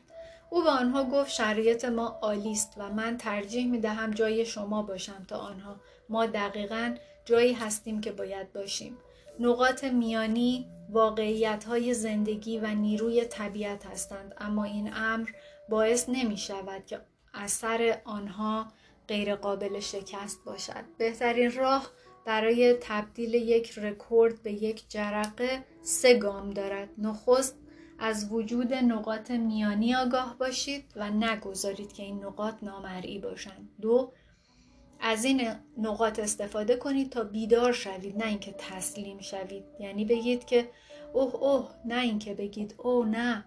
او 0.49 0.63
به 0.63 0.69
آنها 0.69 1.03
گفت 1.03 1.31
شرایط 1.31 1.85
ما 1.85 2.19
عالی 2.21 2.51
است 2.51 2.73
و 2.77 2.89
من 2.89 3.17
ترجیح 3.17 3.67
می 3.67 3.79
دهم 3.79 4.11
جای 4.11 4.45
شما 4.45 4.81
باشم 4.81 5.25
تا 5.27 5.37
آنها. 5.37 5.75
ما 6.09 6.25
دقیقا 6.25 6.95
جایی 7.25 7.53
هستیم 7.53 8.01
که 8.01 8.11
باید 8.11 8.53
باشیم. 8.53 8.97
نقاط 9.39 9.83
میانی 9.83 10.67
واقعیت 10.89 11.63
های 11.63 11.93
زندگی 11.93 12.59
و 12.59 12.67
نیروی 12.67 13.25
طبیعت 13.25 13.85
هستند 13.85 14.35
اما 14.37 14.63
این 14.63 14.93
امر 14.93 15.29
باعث 15.69 16.09
نمی 16.09 16.37
شود 16.37 16.85
که 16.85 17.01
اثر 17.33 18.01
آنها 18.05 18.67
غیر 19.07 19.35
قابل 19.35 19.79
شکست 19.79 20.39
باشد. 20.45 20.83
بهترین 20.97 21.51
راه 21.51 21.91
برای 22.25 22.73
تبدیل 22.81 23.33
یک 23.33 23.77
رکورد 23.77 24.43
به 24.43 24.51
یک 24.51 24.89
جرقه 24.89 25.63
سه 25.81 26.17
گام 26.17 26.49
دارد. 26.49 26.89
نخست 26.97 27.57
از 27.99 28.31
وجود 28.31 28.73
نقاط 28.73 29.31
میانی 29.31 29.95
آگاه 29.95 30.35
باشید 30.39 30.85
و 30.95 31.09
نگذارید 31.09 31.93
که 31.93 32.03
این 32.03 32.25
نقاط 32.25 32.55
نامرئی 32.61 33.19
باشند. 33.19 33.69
دو 33.81 34.11
از 35.01 35.25
این 35.25 35.51
نقاط 35.77 36.19
استفاده 36.19 36.75
کنید 36.75 37.09
تا 37.09 37.23
بیدار 37.23 37.71
شوید 37.71 38.17
نه 38.17 38.27
اینکه 38.27 38.55
تسلیم 38.57 39.19
شوید 39.19 39.63
یعنی 39.79 40.05
بگید 40.05 40.45
که 40.45 40.69
اوه 41.13 41.35
اوه 41.35 41.69
نه 41.85 42.01
اینکه 42.01 42.33
بگید 42.33 42.75
اوه 42.77 43.07
نه 43.07 43.45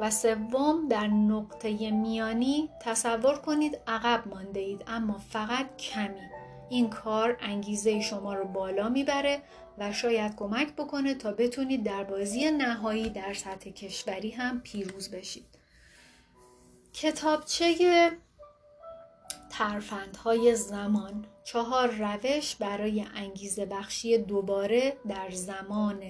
و 0.00 0.10
سوم 0.10 0.88
در 0.88 1.06
نقطه 1.06 1.90
میانی 1.90 2.70
تصور 2.80 3.34
کنید 3.34 3.78
عقب 3.86 4.28
مانده 4.28 4.60
اید 4.60 4.84
اما 4.86 5.18
فقط 5.18 5.76
کمی 5.76 6.31
این 6.72 6.90
کار 6.90 7.36
انگیزه 7.40 8.00
شما 8.00 8.34
رو 8.34 8.44
بالا 8.44 8.88
می‌بره 8.88 9.42
و 9.78 9.92
شاید 9.92 10.36
کمک 10.36 10.76
بکنه 10.76 11.14
تا 11.14 11.32
بتونید 11.32 11.84
در 11.84 12.04
بازی 12.04 12.50
نهایی 12.50 13.10
در 13.10 13.34
سطح 13.34 13.70
کشوری 13.70 14.30
هم 14.30 14.60
پیروز 14.60 15.10
بشید. 15.10 15.58
کتابچه 16.92 18.10
ترفندهای 19.50 20.54
زمان. 20.54 21.26
چهار 21.44 21.88
روش 21.88 22.56
برای 22.56 23.04
انگیزه 23.14 23.66
بخشی 23.66 24.18
دوباره 24.18 24.96
در 25.08 25.30
زمان 25.30 26.02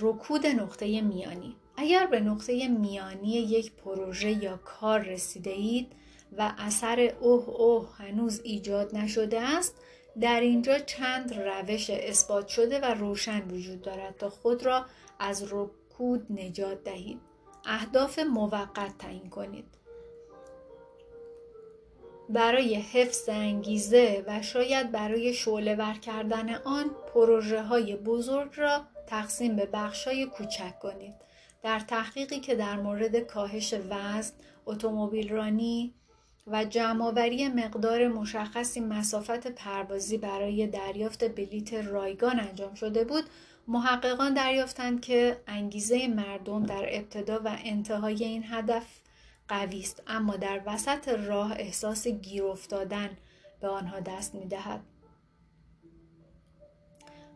رکود 0.00 0.46
نقطه 0.46 1.00
میانی. 1.00 1.56
اگر 1.76 2.06
به 2.06 2.20
نقطه 2.20 2.68
میانی 2.68 3.28
یک 3.28 3.72
پروژه 3.72 4.44
یا 4.44 4.56
کار 4.56 5.00
رسیده 5.00 5.50
اید 5.50 5.92
و 6.38 6.52
اثر 6.58 7.14
اوه 7.20 7.48
اوه 7.48 7.96
هنوز 7.96 8.40
ایجاد 8.44 8.96
نشده 8.96 9.40
است 9.40 9.76
در 10.20 10.40
اینجا 10.40 10.78
چند 10.78 11.34
روش 11.34 11.90
اثبات 11.90 12.48
شده 12.48 12.80
و 12.80 12.84
روشن 12.84 13.48
وجود 13.48 13.82
دارد 13.82 14.16
تا 14.16 14.30
خود 14.30 14.66
را 14.66 14.84
از 15.18 15.52
رکود 15.52 16.26
نجات 16.32 16.84
دهید 16.84 17.20
اهداف 17.66 18.18
موقت 18.18 18.98
تعیین 18.98 19.30
کنید 19.30 19.84
برای 22.28 22.74
حفظ 22.74 23.28
انگیزه 23.28 24.24
و 24.26 24.42
شاید 24.42 24.92
برای 24.92 25.34
شعله 25.34 25.74
ور 25.74 25.94
کردن 25.94 26.54
آن 26.54 26.90
پروژه 27.14 27.62
های 27.62 27.96
بزرگ 27.96 28.50
را 28.56 28.84
تقسیم 29.06 29.56
به 29.56 29.66
بخش 29.66 30.06
های 30.06 30.26
کوچک 30.26 30.78
کنید. 30.82 31.14
در 31.62 31.80
تحقیقی 31.80 32.40
که 32.40 32.54
در 32.54 32.76
مورد 32.76 33.18
کاهش 33.18 33.74
وزن، 33.74 34.32
اتومبیل 34.66 35.28
رانی 35.28 35.94
و 36.46 36.64
جمعآوری 36.64 37.48
مقدار 37.48 38.08
مشخصی 38.08 38.80
مسافت 38.80 39.46
پروازی 39.46 40.18
برای 40.18 40.66
دریافت 40.66 41.24
بلیت 41.24 41.74
رایگان 41.74 42.40
انجام 42.40 42.74
شده 42.74 43.04
بود، 43.04 43.24
محققان 43.68 44.34
دریافتند 44.34 45.00
که 45.00 45.40
انگیزه 45.46 46.08
مردم 46.08 46.66
در 46.66 46.86
ابتدا 46.88 47.40
و 47.44 47.56
انتهای 47.64 48.24
این 48.24 48.44
هدف 48.48 48.86
قوی 49.48 49.80
است 49.80 50.02
اما 50.06 50.36
در 50.36 50.62
وسط 50.66 51.08
راه 51.08 51.52
احساس 51.52 52.06
گیر 52.08 52.44
افتادن 52.44 53.10
به 53.60 53.68
آنها 53.68 54.00
دست 54.00 54.34
می 54.34 54.46
دهد. 54.46 54.80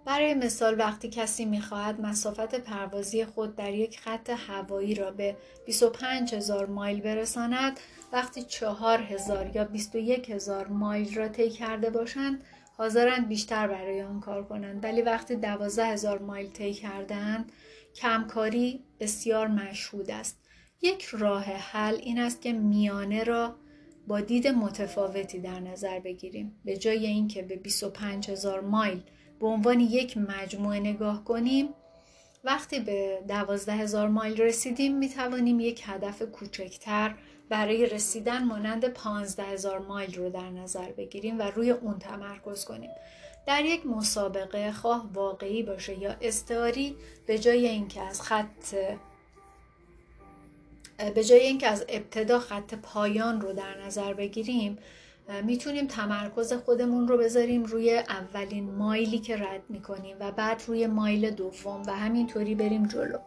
برای 0.09 0.35
مثال 0.35 0.79
وقتی 0.79 1.09
کسی 1.09 1.45
می‌خواهد 1.45 2.01
مسافت 2.01 2.55
پروازی 2.55 3.25
خود 3.25 3.57
در 3.57 3.75
یک 3.75 4.01
خط 4.01 4.31
هوایی 4.31 4.95
را 4.95 5.11
به 5.11 5.37
25 5.67 6.35
هزار 6.35 6.67
مایل 6.67 7.01
برساند 7.01 7.81
وقتی 8.13 8.43
4 8.43 9.03
هزار 9.03 9.57
یا 9.57 9.65
21 9.65 10.31
هزار 10.31 10.67
مایل 10.67 11.15
را 11.15 11.29
طی 11.29 11.51
کرده 11.51 11.91
باشند 11.91 12.45
حاضرند 12.77 13.29
بیشتر 13.29 13.67
برای 13.67 14.03
آن 14.03 14.21
کار 14.21 14.45
کنند. 14.45 14.85
ولی 14.85 15.03
وقتی 15.03 15.37
12 15.37 15.87
هزار 15.87 16.19
مایل 16.19 16.51
طی 16.51 16.73
کردند 16.73 17.53
کمکاری 17.95 18.85
بسیار 19.01 19.49
مشهود 19.49 20.11
است. 20.11 20.39
یک 20.83 21.05
راه 21.05 21.45
حل 21.45 21.95
این 21.95 22.19
است 22.19 22.43
که 22.43 22.53
میانه 22.53 23.25
را 23.25 23.55
با 24.07 24.21
دید 24.21 24.49
متفاوتی 24.49 25.39
در 25.39 25.61
نظر 25.61 26.01
بگیریم. 26.01 26.61
به 26.65 26.77
جای 26.77 27.07
اینکه 27.07 27.43
به 27.43 27.57
25 27.57 28.31
هزار 28.31 28.61
مایل 28.61 29.03
به 29.41 29.47
عنوان 29.47 29.81
یک 29.81 30.17
مجموعه 30.17 30.81
نگاه 30.81 31.25
کنیم 31.25 31.69
وقتی 32.45 32.81
به 32.81 33.23
دوازده 33.29 33.73
هزار 33.73 34.09
مایل 34.09 34.41
رسیدیم 34.41 34.99
می 34.99 35.09
توانیم 35.09 35.61
یک 35.61 35.83
هدف 35.87 36.23
کوچکتر 36.23 37.15
برای 37.49 37.87
رسیدن 37.87 38.45
مانند 38.45 38.89
پانزده 38.89 39.43
هزار 39.43 39.79
مایل 39.79 40.15
رو 40.15 40.31
در 40.31 40.51
نظر 40.51 40.93
بگیریم 40.93 41.39
و 41.39 41.43
روی 41.43 41.71
اون 41.71 41.99
تمرکز 41.99 42.65
کنیم. 42.65 42.91
در 43.47 43.65
یک 43.65 43.87
مسابقه 43.87 44.73
خواه 44.73 45.11
واقعی 45.13 45.63
باشه 45.63 45.99
یا 45.99 46.17
استعاری 46.21 46.97
به 47.27 47.39
جای 47.39 47.69
اینکه 47.69 48.01
از 48.03 48.23
خط 48.23 48.75
به 51.15 51.25
جای 51.25 51.41
اینکه 51.41 51.67
از 51.67 51.85
ابتدا 51.89 52.39
خط 52.39 52.75
پایان 52.75 53.41
رو 53.41 53.53
در 53.53 53.85
نظر 53.87 54.15
بگیریم 54.15 54.79
می‌تونیم 55.43 55.87
تمرکز 55.87 56.53
خودمون 56.53 57.09
رو 57.09 57.19
بذاریم 57.19 57.65
روی 57.65 57.99
اولین 57.99 58.75
مایلی 58.75 59.19
که 59.19 59.37
رد 59.37 59.63
می‌کنیم 59.69 60.17
و 60.21 60.33
بعد 60.33 60.63
روی 60.67 60.87
مایل 60.87 61.31
دوم 61.31 61.83
و 61.87 61.97
همینطوری 61.97 62.55
بریم 62.55 62.87
جلو. 62.87 63.19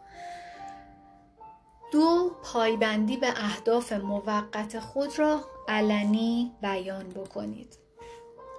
دو 1.91 2.31
پایبندی 2.43 3.17
به 3.17 3.27
اهداف 3.35 3.93
موقت 3.93 4.79
خود 4.79 5.19
را 5.19 5.41
علنی 5.67 6.51
بیان 6.61 7.09
بکنید. 7.09 7.77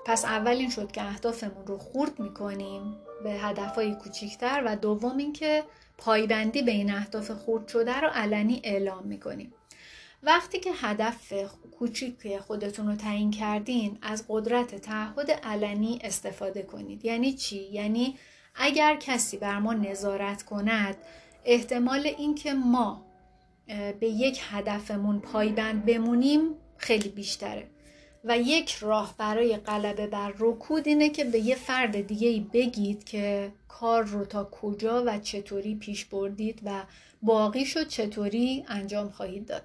پس 0.04 0.24
اول 0.24 0.52
این 0.52 0.70
شد 0.70 0.92
که 0.92 1.02
اهدافمون 1.02 1.66
رو 1.66 1.78
خورد 1.78 2.20
می‌کنیم 2.20 2.96
به 3.24 3.30
هدفهای 3.30 3.94
کوچیکتر 3.94 4.62
و 4.66 4.76
دوم 4.76 5.16
اینکه 5.16 5.64
پایبندی 5.98 6.62
به 6.62 6.70
این 6.70 6.94
اهداف 6.94 7.30
خورد 7.30 7.68
شده 7.68 8.00
رو 8.00 8.08
علنی 8.08 8.60
اعلام 8.64 9.04
می‌کنیم. 9.04 9.54
وقتی 10.22 10.60
که 10.60 10.70
هدف 10.72 11.32
کوچیک 11.78 12.38
خودتون 12.38 12.88
رو 12.88 12.96
تعیین 12.96 13.30
کردین 13.30 13.98
از 14.02 14.24
قدرت 14.28 14.74
تعهد 14.74 15.30
علنی 15.30 15.98
استفاده 16.04 16.62
کنید. 16.62 17.04
یعنی 17.04 17.32
چی؟ 17.32 17.62
یعنی 17.62 18.18
اگر 18.54 18.96
کسی 18.96 19.36
بر 19.36 19.58
ما 19.58 19.72
نظارت 19.72 20.42
کند 20.42 20.96
احتمال 21.44 22.06
اینکه 22.06 22.54
ما 22.54 23.04
به 24.00 24.08
یک 24.08 24.40
هدفمون 24.50 25.20
پایبند 25.20 25.84
بمونیم 25.84 26.54
خیلی 26.76 27.08
بیشتره. 27.08 27.68
و 28.24 28.38
یک 28.38 28.72
راه 28.74 29.14
برای 29.18 29.56
غلبه 29.56 30.06
بر 30.06 30.34
رکود 30.38 30.88
اینه 30.88 31.08
که 31.08 31.24
به 31.24 31.38
یه 31.38 31.54
فرد 31.54 32.06
دیگه 32.06 32.46
بگید 32.52 33.04
که 33.04 33.52
کار 33.68 34.02
رو 34.02 34.24
تا 34.24 34.44
کجا 34.44 35.04
و 35.06 35.18
چطوری 35.18 35.74
پیش 35.74 36.04
بردید 36.04 36.60
و 36.64 36.82
باقی 37.22 37.64
شد 37.64 37.88
چطوری 37.88 38.64
انجام 38.68 39.10
خواهید 39.10 39.46
داد. 39.46 39.62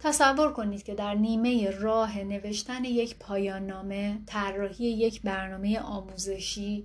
تصور 0.00 0.52
کنید 0.52 0.82
که 0.82 0.94
در 0.94 1.14
نیمه 1.14 1.70
راه 1.70 2.18
نوشتن 2.18 2.84
یک 2.84 3.16
پایان 3.18 3.66
نامه، 3.66 4.18
طراحی 4.26 4.84
یک 4.84 5.22
برنامه 5.22 5.80
آموزشی 5.80 6.84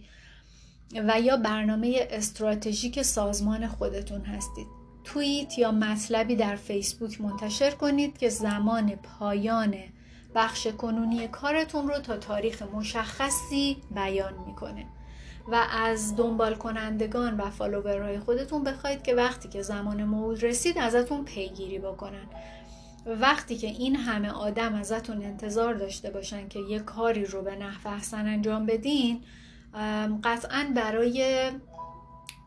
و 1.07 1.21
یا 1.21 1.37
برنامه 1.37 2.07
استراتژیک 2.09 3.01
سازمان 3.01 3.67
خودتون 3.67 4.21
هستید. 4.21 4.67
توییت 5.03 5.57
یا 5.59 5.71
مطلبی 5.71 6.35
در 6.35 6.55
فیسبوک 6.55 7.21
منتشر 7.21 7.71
کنید 7.71 8.17
که 8.17 8.29
زمان 8.29 8.95
پایان 8.95 9.75
بخش 10.35 10.67
کنونی 10.67 11.27
کارتون 11.27 11.87
رو 11.87 11.99
تا 11.99 12.17
تاریخ 12.17 12.61
مشخصی 12.61 13.77
بیان 13.91 14.33
می‌کنه 14.45 14.85
و 15.47 15.67
از 15.71 16.15
دنبال 16.15 16.55
کنندگان 16.55 17.37
و 17.37 17.49
فالوورهای 17.49 18.19
خودتون 18.19 18.63
بخواید 18.63 19.03
که 19.03 19.15
وقتی 19.15 19.49
که 19.49 19.61
زمان 19.61 20.03
موعود 20.03 20.43
رسید 20.43 20.77
ازتون 20.77 21.25
پیگیری 21.25 21.79
بکنن 21.79 22.27
وقتی 23.05 23.57
که 23.57 23.67
این 23.67 23.95
همه 23.95 24.29
آدم 24.29 24.75
ازتون 24.75 25.23
انتظار 25.23 25.73
داشته 25.73 26.09
باشن 26.09 26.47
که 26.47 26.59
یه 26.59 26.79
کاری 26.79 27.25
رو 27.25 27.41
به 27.41 27.55
نحو 27.55 27.89
احسن 27.89 28.27
انجام 28.27 28.65
بدین 28.65 29.23
قطعا 30.23 30.71
برای 30.75 31.51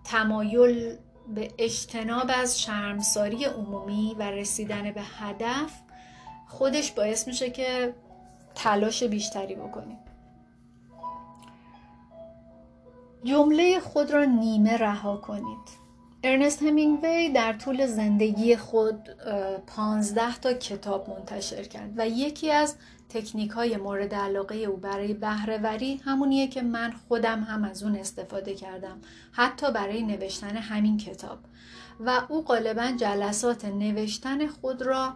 تمایل 0.05 0.97
به 1.35 1.51
اجتناب 1.59 2.31
از 2.35 2.61
شرمساری 2.61 3.45
عمومی 3.45 4.17
و 4.19 4.23
رسیدن 4.23 4.93
به 4.93 5.03
هدف 5.03 5.73
خودش 6.47 6.93
باعث 6.93 7.29
میشه 7.29 7.51
که 7.51 7.95
تلاش 8.55 9.03
بیشتری 9.03 9.55
بکنیم. 9.55 9.99
جمله 13.25 13.81
خود 13.81 14.11
را 14.11 14.25
نیمه 14.25 14.77
رها 14.77 15.17
کنید. 15.17 15.88
ارنست 16.23 16.63
همینگوی 16.63 17.29
در 17.29 17.53
طول 17.53 17.87
زندگی 17.87 18.57
خود 18.57 19.09
پانزده 19.67 20.37
تا 20.37 20.53
کتاب 20.53 21.11
منتشر 21.11 21.63
کرد 21.63 21.93
و 21.97 22.09
یکی 22.09 22.51
از 22.51 22.77
تکنیک 23.09 23.51
های 23.51 23.77
مورد 23.77 24.15
علاقه 24.15 24.57
او 24.57 24.77
برای 24.77 25.15
بهرهوری 25.15 26.01
همونیه 26.05 26.49
که 26.49 26.63
من 26.63 26.93
خودم 27.09 27.43
هم 27.43 27.65
از 27.65 27.83
اون 27.83 27.97
استفاده 27.97 28.55
کردم 28.55 29.01
حتی 29.33 29.73
برای 29.73 30.03
نوشتن 30.03 30.57
همین 30.57 30.97
کتاب. 30.97 31.39
و 32.01 32.21
او 32.29 32.43
غالبا 32.45 32.93
جلسات 32.97 33.65
نوشتن 33.65 34.47
خود 34.47 34.83
را 34.83 35.15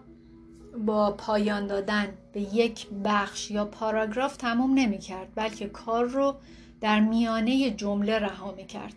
با 0.86 1.10
پایان 1.10 1.66
دادن 1.66 2.08
به 2.32 2.40
یک 2.40 2.86
بخش 3.04 3.50
یا 3.50 3.64
پاراگراف 3.64 4.36
تموم 4.36 4.74
نمی 4.74 4.98
کرد 4.98 5.28
بلکه 5.34 5.68
کار 5.68 6.04
رو 6.04 6.34
در 6.80 7.00
میانه 7.00 7.70
جمله 7.70 8.18
رها 8.18 8.52
می 8.52 8.66
کرد 8.66 8.94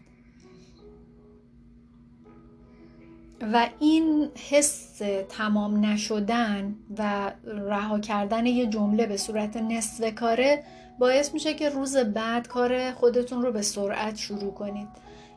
و 3.41 3.69
این 3.80 4.30
حس 4.50 5.02
تمام 5.30 5.86
نشدن 5.86 6.76
و 6.98 7.32
رها 7.45 8.00
کردن 8.00 8.45
یه 8.45 8.65
جمله 8.65 9.06
به 9.06 9.17
صورت 9.17 9.58
نصف 9.58 10.15
کاره 10.15 10.63
باعث 11.00 11.34
میشه 11.34 11.54
که 11.54 11.69
روز 11.69 11.98
بعد 11.98 12.48
کار 12.48 12.91
خودتون 12.91 13.41
رو 13.41 13.52
به 13.52 13.62
سرعت 13.62 14.15
شروع 14.15 14.54
کنید. 14.54 14.88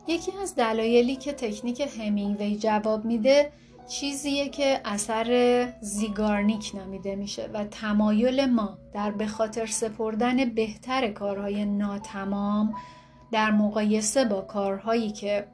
یکی 0.07 0.33
از 0.43 0.55
دلایلی 0.55 1.17
که 1.17 1.33
تکنیک 1.33 1.89
همینگوی 1.99 2.57
جواب 2.57 3.05
میده 3.05 3.53
چیزیه 3.89 4.49
که 4.49 4.81
اثر 4.85 5.69
زیگارنیک 5.81 6.73
نامیده 6.75 7.17
میشه 7.17 7.51
و 7.55 7.65
تمایل 7.65 8.47
ما 8.47 8.79
در 8.95 9.11
به 9.11 9.27
خاطر 9.27 9.67
سپردن 9.67 10.45
بهتر 10.45 11.09
کارهای 11.09 11.65
ناتمام 11.65 12.75
در 13.33 13.51
مقایسه 13.51 14.25
با 14.25 14.41
کارهایی 14.41 15.11
که 15.11 15.47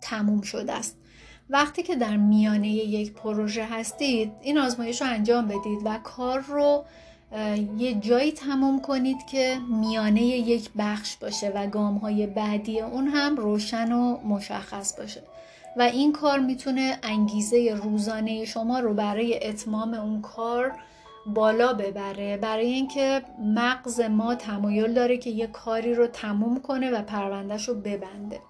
تموم 0.00 0.40
شده 0.40 0.72
است. 0.72 0.99
وقتی 1.50 1.82
که 1.82 1.96
در 1.96 2.16
میانه 2.16 2.68
یک 2.68 3.12
پروژه 3.12 3.64
هستید 3.64 4.32
این 4.42 4.58
آزمایش 4.58 5.02
رو 5.02 5.08
انجام 5.08 5.46
بدید 5.46 5.80
و 5.84 5.98
کار 6.04 6.40
رو 6.40 6.84
یه 7.78 7.94
جایی 7.94 8.32
تمام 8.32 8.80
کنید 8.80 9.26
که 9.26 9.58
میانه 9.68 10.22
یک 10.22 10.70
بخش 10.78 11.16
باشه 11.16 11.52
و 11.54 11.66
گام 11.66 11.96
های 11.96 12.26
بعدی 12.26 12.80
اون 12.80 13.08
هم 13.08 13.36
روشن 13.36 13.92
و 13.92 14.16
مشخص 14.24 14.98
باشه. 14.98 15.22
و 15.76 15.82
این 15.82 16.12
کار 16.12 16.38
می‌تونه 16.38 16.98
انگیزه 17.02 17.80
روزانه 17.82 18.44
شما 18.44 18.78
رو 18.78 18.94
برای 18.94 19.48
اتمام 19.48 19.94
اون 19.94 20.22
کار 20.22 20.72
بالا 21.26 21.72
ببره. 21.72 22.36
برای 22.36 22.66
اینکه 22.66 23.22
مغز 23.44 24.00
ما 24.00 24.34
تمایل 24.34 24.94
داره 24.94 25.18
که 25.18 25.30
یه 25.30 25.46
کاری 25.46 25.94
رو 25.94 26.06
تموم 26.06 26.60
کنه 26.60 26.90
و 26.90 27.02
پروندهش 27.02 27.68
رو 27.68 27.74
ببنده. 27.74 28.40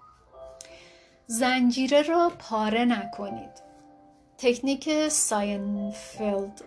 زنجیره 1.30 2.02
را 2.02 2.32
پاره 2.38 2.84
نکنید. 2.84 3.62
تکنیک 4.38 5.08
ساینفیلد. 5.08 6.60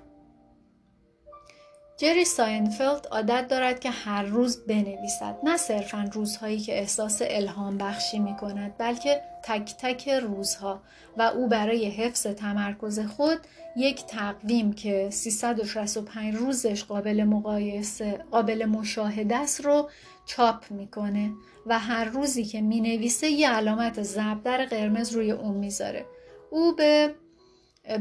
جری 1.97 2.26
ساینفیلد 2.26 3.08
عادت 3.12 3.47
دارد 3.47 3.80
که 3.80 3.89
هر 3.89 4.23
روز 4.23 4.65
بنویسد 4.65 5.38
نه 5.43 5.58
صرفا 5.58 6.10
روزهایی 6.13 6.60
که 6.60 6.80
احساس 6.80 7.21
الهام 7.26 7.78
بخشی 7.78 8.19
می 8.19 8.36
کند 8.36 8.76
بلکه 8.78 9.21
تک 9.43 9.76
تک 9.80 10.10
روزها 10.10 10.82
و 11.17 11.21
او 11.21 11.47
برای 11.47 11.89
حفظ 11.89 12.28
تمرکز 12.28 12.99
خود 12.99 13.39
یک 13.78 14.06
تقویم 14.06 14.73
که 14.73 15.10
365 15.12 16.36
روزش 16.36 16.84
قابل 16.84 17.23
مقایسه 17.23 18.26
قابل 18.32 18.65
مشاهده 18.65 19.36
است 19.36 19.62
رو 19.65 19.89
چاپ 20.25 20.71
می‌کنه 20.71 21.31
و 21.65 21.79
هر 21.79 22.05
روزی 22.05 22.45
که 22.45 22.62
می‌نویسه 22.62 23.29
یه 23.29 23.49
علامت 23.49 24.03
زبدر 24.03 24.65
قرمز 24.65 25.12
روی 25.12 25.31
اون 25.31 25.57
می‌ذاره. 25.57 26.05
او 26.49 26.75
به 26.75 27.15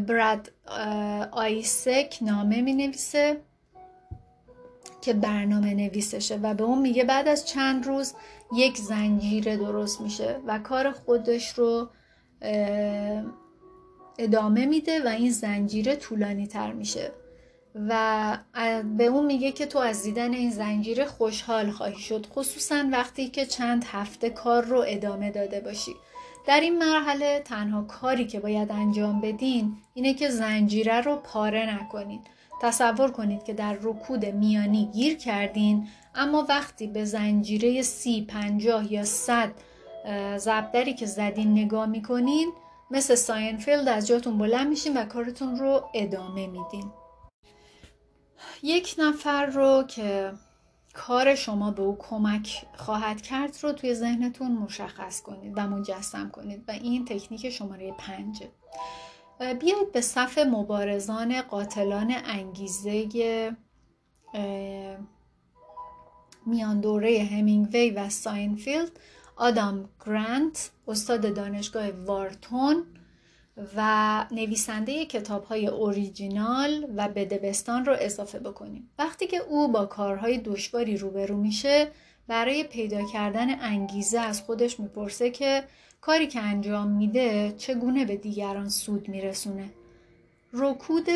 براد 0.08 0.52
آیسک 1.32 2.18
نامه 2.20 2.60
می 2.62 2.72
نویسه 2.72 3.40
که 5.00 5.12
برنامه 5.12 5.74
نویسشه 5.74 6.36
و 6.36 6.54
به 6.54 6.64
اون 6.64 6.78
میگه 6.78 7.04
بعد 7.04 7.28
از 7.28 7.46
چند 7.46 7.86
روز 7.86 8.14
یک 8.56 8.76
زنجیره 8.76 9.56
درست 9.56 10.00
میشه 10.00 10.40
و 10.46 10.58
کار 10.58 10.90
خودش 10.90 11.58
رو 11.58 11.88
ادامه 14.18 14.66
میده 14.66 15.04
و 15.04 15.08
این 15.08 15.30
زنجیره 15.30 15.96
طولانی 15.96 16.46
تر 16.46 16.72
میشه. 16.72 17.12
و 17.74 18.38
به 18.96 19.04
اون 19.04 19.26
میگه 19.26 19.52
که 19.52 19.66
تو 19.66 19.78
از 19.78 20.02
دیدن 20.02 20.34
این 20.34 20.50
زنجیره 20.50 21.04
خوشحال 21.04 21.70
خواهی 21.70 22.00
شد 22.00 22.26
خصوصا 22.26 22.84
وقتی 22.92 23.28
که 23.28 23.46
چند 23.46 23.84
هفته 23.84 24.30
کار 24.30 24.64
رو 24.64 24.84
ادامه 24.86 25.30
داده 25.30 25.60
باشی. 25.60 25.92
در 26.46 26.60
این 26.60 26.78
مرحله 26.78 27.42
تنها 27.44 27.82
کاری 27.82 28.26
که 28.26 28.40
باید 28.40 28.72
انجام 28.72 29.20
بدین 29.20 29.76
اینه 29.94 30.14
که 30.14 30.30
زنجیره 30.30 31.00
رو 31.00 31.16
پاره 31.16 31.74
نکنین. 31.74 32.20
تصور 32.62 33.10
کنید 33.10 33.44
که 33.44 33.52
در 33.52 33.76
رکود 33.82 34.26
میانی 34.26 34.90
گیر 34.94 35.16
کردین 35.16 35.88
اما 36.14 36.46
وقتی 36.48 36.86
به 36.86 37.04
زنجیره 37.04 37.82
سی 37.82 38.22
پنجاه 38.22 38.92
یا 38.92 39.04
صد 39.04 39.52
ضربدری 40.36 40.94
که 40.94 41.06
زدین 41.06 41.52
نگاه 41.52 41.86
می‌کنین 41.86 42.52
مثل 42.90 43.14
ساینفیلد 43.14 43.88
از 43.88 44.06
جاتون 44.06 44.38
بلند 44.38 44.68
میشین 44.68 44.96
و 44.96 45.04
کارتون 45.04 45.56
رو 45.56 45.90
ادامه 45.94 46.46
میدین. 46.46 46.92
یک 48.62 48.94
نفر 48.98 49.46
رو 49.46 49.82
که 49.88 50.32
کار 50.94 51.34
شما 51.34 51.70
به 51.70 51.82
او 51.82 51.96
کمک 51.98 52.64
خواهد 52.74 53.22
کرد 53.22 53.58
رو 53.62 53.72
توی 53.72 53.94
ذهنتون 53.94 54.52
مشخص 54.52 55.22
کنید 55.22 55.52
و 55.56 55.68
مجسم 55.68 56.30
کنید 56.30 56.64
و 56.68 56.70
این 56.70 57.04
تکنیک 57.04 57.50
شماره 57.50 57.92
پنجه 57.98 58.50
بیایید 59.60 59.92
به 59.92 60.00
صف 60.00 60.38
مبارزان 60.38 61.42
قاتلان 61.42 62.14
انگیزه 62.24 63.08
میان 66.46 66.80
دوره 66.80 67.28
همینگوی 67.32 67.90
و 67.90 68.08
ساینفیلد 68.08 68.90
آدام 69.36 69.88
گرانت 70.06 70.70
استاد 70.88 71.34
دانشگاه 71.34 71.90
وارتون 71.90 72.84
و 73.76 74.26
نویسنده 74.30 75.06
کتاب 75.06 75.44
های 75.44 75.66
اوریجینال 75.66 76.86
و 76.96 77.08
بده 77.08 77.41
بستان 77.41 77.84
رو 77.84 77.96
اضافه 78.00 78.38
بکنیم. 78.38 78.90
وقتی 78.98 79.26
که 79.26 79.36
او 79.36 79.68
با 79.68 79.86
کارهای 79.86 80.38
دشواری 80.38 80.96
روبرو 80.96 81.36
میشه 81.36 81.88
برای 82.28 82.64
پیدا 82.64 83.06
کردن 83.06 83.60
انگیزه 83.60 84.18
از 84.20 84.42
خودش 84.42 84.80
می‌پرسه 84.80 85.30
که 85.30 85.64
کاری 86.00 86.26
که 86.26 86.40
انجام 86.40 86.88
میده 86.88 87.54
چگونه 87.56 88.04
به 88.04 88.16
دیگران 88.16 88.68
سود 88.68 89.08
میرسونه. 89.08 89.70
رکود 90.52 91.06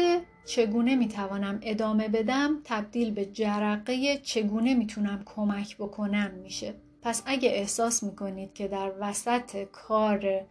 چگونه 0.46 0.96
می‌توانم 0.96 1.60
ادامه 1.62 2.08
بدم 2.08 2.60
تبدیل 2.64 3.10
به 3.10 3.26
جرقه 3.26 4.18
چگونه 4.18 4.74
می‌تونم 4.74 5.22
کمک 5.26 5.76
بکنم 5.76 6.30
میشه. 6.30 6.74
پس 7.02 7.22
اگه 7.26 7.48
احساس 7.48 8.02
می‌کنید 8.02 8.54
که 8.54 8.68
در 8.68 8.92
وسط 9.00 9.64
کار 9.72 10.46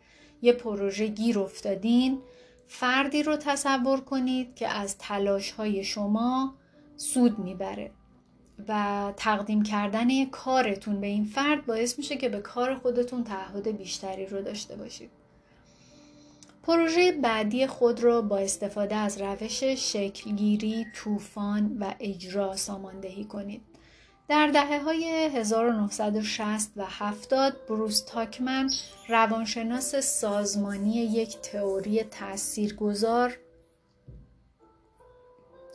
یه 0.45 0.53
پروژه 0.53 1.07
گیر 1.07 1.39
افتادین 1.39 2.21
فردی 2.67 3.23
رو 3.23 3.37
تصور 3.37 3.99
کنید 3.99 4.55
که 4.55 4.67
از 4.67 4.97
تلاش 4.97 5.51
های 5.51 5.83
شما 5.83 6.55
سود 6.97 7.39
می‌بره 7.39 7.91
و 8.67 9.13
تقدیم 9.17 9.63
کردن 9.63 10.25
کارتون 10.25 11.01
به 11.01 11.07
این 11.07 11.25
فرد 11.25 11.65
باعث 11.65 11.97
میشه 11.97 12.17
که 12.17 12.29
به 12.29 12.39
کار 12.39 12.75
خودتون 12.75 13.23
تعهد 13.23 13.77
بیشتری 13.77 14.25
رو 14.25 14.41
داشته 14.41 14.75
باشید. 14.75 15.09
پروژه 16.63 17.11
بعدی 17.11 17.67
خود 17.67 18.03
را 18.03 18.21
با 18.21 18.37
استفاده 18.37 18.95
از 18.95 19.21
روش 19.21 19.63
شکلگیری، 19.63 20.85
طوفان 20.95 21.77
و 21.79 21.93
اجرا 21.99 22.55
ساماندهی 22.55 23.23
کنید. 23.23 23.61
در 24.27 24.47
دهه 24.47 24.83
های 24.83 25.29
1960 25.33 26.71
و 26.75 26.85
70 26.89 27.65
بروس 27.69 28.03
تاکمن 28.03 28.69
روانشناس 29.09 29.95
سازمانی 29.95 30.93
یک 30.93 31.37
تئوری 31.37 32.03
تاثیرگذار 32.03 33.37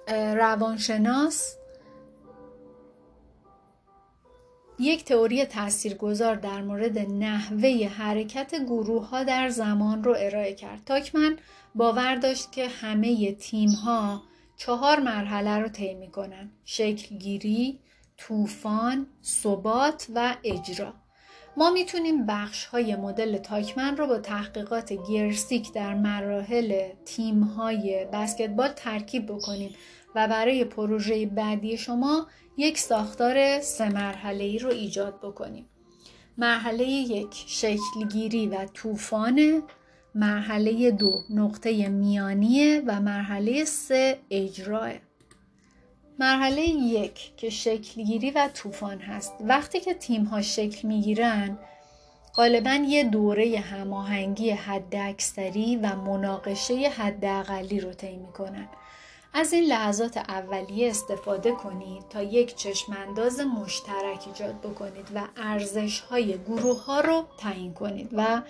روانشناس 0.08 1.56
یک 4.78 5.04
تئوری 5.04 5.44
تاثیرگذار 5.44 6.34
در 6.34 6.62
مورد 6.62 6.98
نحوه 6.98 7.88
حرکت 7.96 8.54
گروه 8.54 9.08
ها 9.08 9.24
در 9.24 9.48
زمان 9.48 10.04
رو 10.04 10.14
ارائه 10.18 10.54
کرد. 10.54 10.84
تاکمن 10.86 11.38
باور 11.74 12.14
داشت 12.14 12.52
که 12.52 12.68
همه 12.68 13.32
تیم 13.32 13.70
ها 13.70 14.22
چهار 14.56 15.00
مرحله 15.00 15.58
رو 15.58 15.68
طی 15.68 15.94
می‌کنن. 15.94 16.50
شکلگیری، 16.64 17.80
طوفان، 18.20 19.06
ثبات 19.24 20.06
و 20.14 20.37
اجرا. 20.44 20.94
ما 21.56 21.70
می‌تونیم 21.70 22.26
بخش 22.26 22.64
های 22.64 22.96
مدل 22.96 23.38
تاکمن 23.38 23.96
رو 23.96 24.06
با 24.06 24.18
تحقیقات 24.18 24.92
گرسیک 25.11 25.72
در 25.72 25.94
مراحل 25.94 26.88
تیم 27.04 27.40
های 27.42 28.06
بسکتبال 28.12 28.68
ترکیب 28.68 29.26
بکنیم 29.26 29.74
و 30.14 30.28
برای 30.28 30.64
پروژه 30.64 31.26
بعدی 31.26 31.78
شما 31.78 32.26
یک 32.56 32.78
ساختار 32.78 33.61
سه 33.61 33.88
مرحله 33.88 34.44
ای 34.44 34.59
رو 34.59 34.70
ایجاد 34.70 35.20
بکنیم. 35.20 35.66
مرحله 36.38 36.85
یک 36.85 37.44
شکلگیری 37.46 38.46
و 38.46 38.66
طوفان 38.74 39.62
مرحله 40.14 40.90
دو 40.90 41.12
نقطه 41.30 41.88
میانیه 41.88 42.83
و 42.87 43.00
مرحله 43.00 43.64
سه 43.64 44.18
اجراه. 44.30 45.09
مرحله 46.20 46.62
یک 46.68 47.37
که 47.37 47.50
شکلگیری 47.50 48.30
و 48.30 48.48
طوفان 48.54 48.98
هست. 48.98 49.35
وقتی 49.40 49.80
که 49.80 49.94
تیم 49.94 50.24
ها 50.24 50.42
شکل 50.42 50.88
می‌گیرن 50.88 51.59
غالبا 52.37 52.70
یه 52.70 53.04
دوره 53.04 53.59
هماهنگی 53.59 54.50
حد 54.50 54.96
اکثری 54.96 55.76
و 55.76 55.96
مناقشه 55.96 56.74
حد 56.74 57.24
اقلی 57.24 57.80
رو 57.80 57.92
طی 57.92 58.16
می‌کنن. 58.16 58.68
از 59.35 59.52
این 59.52 59.64
لحظات 59.64 60.16
اولیه 60.16 60.90
استفاده 60.90 61.52
کنید 61.52 62.09
تا 62.11 62.22
یک 62.22 62.56
چشمانداز 62.56 63.40
مشترک 63.40 64.24
ایجاد 64.26 64.61
بکنید 64.61 65.09
و 65.14 65.22
ارزش 65.37 66.00
های 66.00 66.38
گروه 66.38 66.85
ها 66.85 67.00
رو 67.00 67.24
تعیین 67.38 67.74
کنید 67.74 68.11
و 68.12 68.42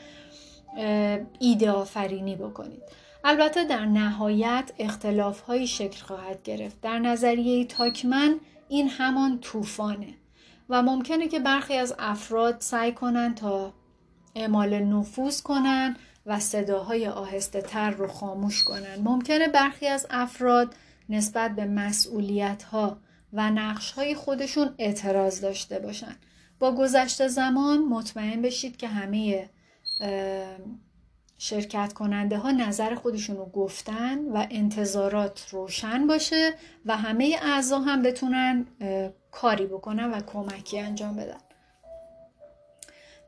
ایده 1.38 1.70
آفرینی 1.70 2.36
بکنید. 2.36 2.82
البته 3.24 3.64
در 3.64 3.84
نهایت 3.86 4.72
اختلاف 4.78 5.40
های 5.40 5.66
شکل 5.66 6.04
خواهد 6.04 6.42
گرفت 6.42 6.80
در 6.80 6.98
نظریه 6.98 7.64
تاکمن 7.64 8.34
این 8.68 8.88
همان 8.88 9.38
طوفانه 9.40 10.14
و 10.68 10.82
ممکنه 10.82 11.28
که 11.28 11.40
برخی 11.40 11.74
از 11.74 11.94
افراد 11.98 12.56
سعی 12.60 12.92
کنند 12.92 13.36
تا 13.36 13.72
اعمال 14.34 14.78
نفوذ 14.78 15.40
کنند 15.40 15.98
و 16.26 16.40
صداهای 16.40 17.08
آهسته 17.08 17.62
تر 17.62 17.90
رو 17.90 18.08
خاموش 18.08 18.64
کنند. 18.64 19.04
ممکنه 19.04 19.48
برخی 19.48 19.86
از 19.86 20.06
افراد 20.10 20.74
نسبت 21.08 21.56
به 21.56 21.64
مسئولیت 21.64 22.62
ها 22.62 22.98
و 23.32 23.50
نقش 23.50 23.92
های 23.92 24.14
خودشون 24.14 24.74
اعتراض 24.78 25.40
داشته 25.40 25.78
باشند. 25.78 26.16
با 26.58 26.72
گذشت 26.74 27.26
زمان 27.26 27.78
مطمئن 27.78 28.42
بشید 28.42 28.76
که 28.76 28.88
همه 28.88 29.50
شرکت 31.42 31.92
کننده 31.92 32.38
ها 32.38 32.50
نظر 32.50 32.94
خودشون 32.94 33.36
رو 33.36 33.44
گفتن 33.44 34.18
و 34.24 34.46
انتظارات 34.50 35.46
روشن 35.50 36.06
باشه 36.06 36.54
و 36.86 36.96
همه 36.96 37.36
اعضا 37.42 37.78
هم 37.78 38.02
بتونن 38.02 38.66
کاری 39.30 39.66
بکنن 39.66 40.10
و 40.10 40.20
کمکی 40.20 40.80
انجام 40.80 41.16
بدن. 41.16 41.40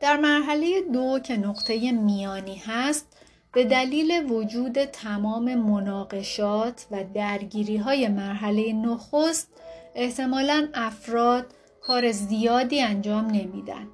در 0.01 0.17
مرحله 0.17 0.81
دو 0.93 1.19
که 1.19 1.37
نقطه 1.37 1.93
میانی 1.93 2.63
هست 2.67 3.07
به 3.53 3.65
دلیل 3.65 4.33
وجود 4.33 4.85
تمام 4.85 5.55
مناقشات 5.55 6.87
و 6.91 7.05
درگیری 7.15 7.77
های 7.77 8.09
مرحله 8.09 8.73
نخست 8.73 9.49
احتمالا 9.95 10.69
افراد 10.75 11.47
کار 11.81 12.13
زیادی 12.13 12.83
انجام 12.83 13.27
نمیدن. 13.27 13.87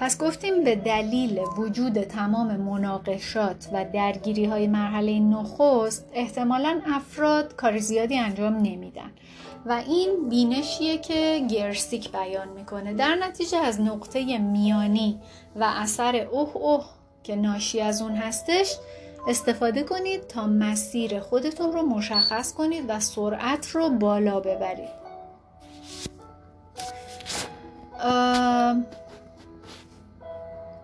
پس 0.00 0.18
گفتیم 0.18 0.64
به 0.64 0.76
دلیل 0.76 1.40
وجود 1.58 2.02
تمام 2.02 2.56
مناقشات 2.56 3.68
و 3.72 3.84
درگیری 3.92 4.44
های 4.44 4.66
مرحله 4.66 5.18
نخست 5.18 6.06
احتمالا 6.12 6.80
افراد 6.86 7.56
کار 7.56 7.78
زیادی 7.78 8.18
انجام 8.18 8.56
نمیدن. 8.56 9.10
و 9.66 9.72
این 9.72 10.28
بینشیه 10.28 10.98
که 10.98 11.46
گرسیک 11.50 12.12
بیان 12.12 12.48
می‌کنه. 12.48 12.94
در 12.94 13.14
نتیجه 13.14 13.58
از 13.58 13.80
نقطه 13.80 14.38
میانی 14.38 15.20
و 15.56 15.72
اثر 15.76 16.16
اوه 16.16 16.56
اوه 16.56 16.84
که 17.22 17.36
ناشی 17.36 17.80
از 17.80 18.02
اون 18.02 18.12
هستش 18.12 18.76
استفاده 19.28 19.82
کنید 19.82 20.26
تا 20.26 20.46
مسیر 20.46 21.20
خودتون 21.20 21.72
رو 21.72 21.82
مشخص 21.82 22.54
کنید 22.54 22.84
و 22.88 23.00
سرعت 23.00 23.68
رو 23.68 23.90
بالا 23.90 24.40
ببرید. 24.40 25.00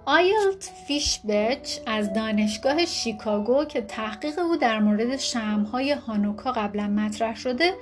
آیلت 0.08 0.72
فیشبچ 0.86 1.78
از 1.86 2.12
دانشگاه 2.12 2.86
شیکاگو 2.86 3.64
که 3.64 3.80
تحقیق 3.80 4.38
او 4.38 4.56
در 4.56 4.78
مورد 4.78 5.16
شمهای 5.16 5.92
هانوکا 5.92 6.52
قبلا 6.52 6.86
مطرح 6.86 7.36
شده 7.36 7.74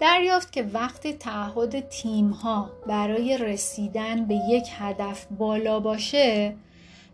دریافت 0.00 0.52
که 0.52 0.62
وقتی 0.62 1.12
تعهد 1.12 1.88
تیمها 1.88 2.70
برای 2.86 3.38
رسیدن 3.38 4.24
به 4.24 4.34
یک 4.34 4.68
هدف 4.78 5.26
بالا 5.38 5.80
باشه 5.80 6.56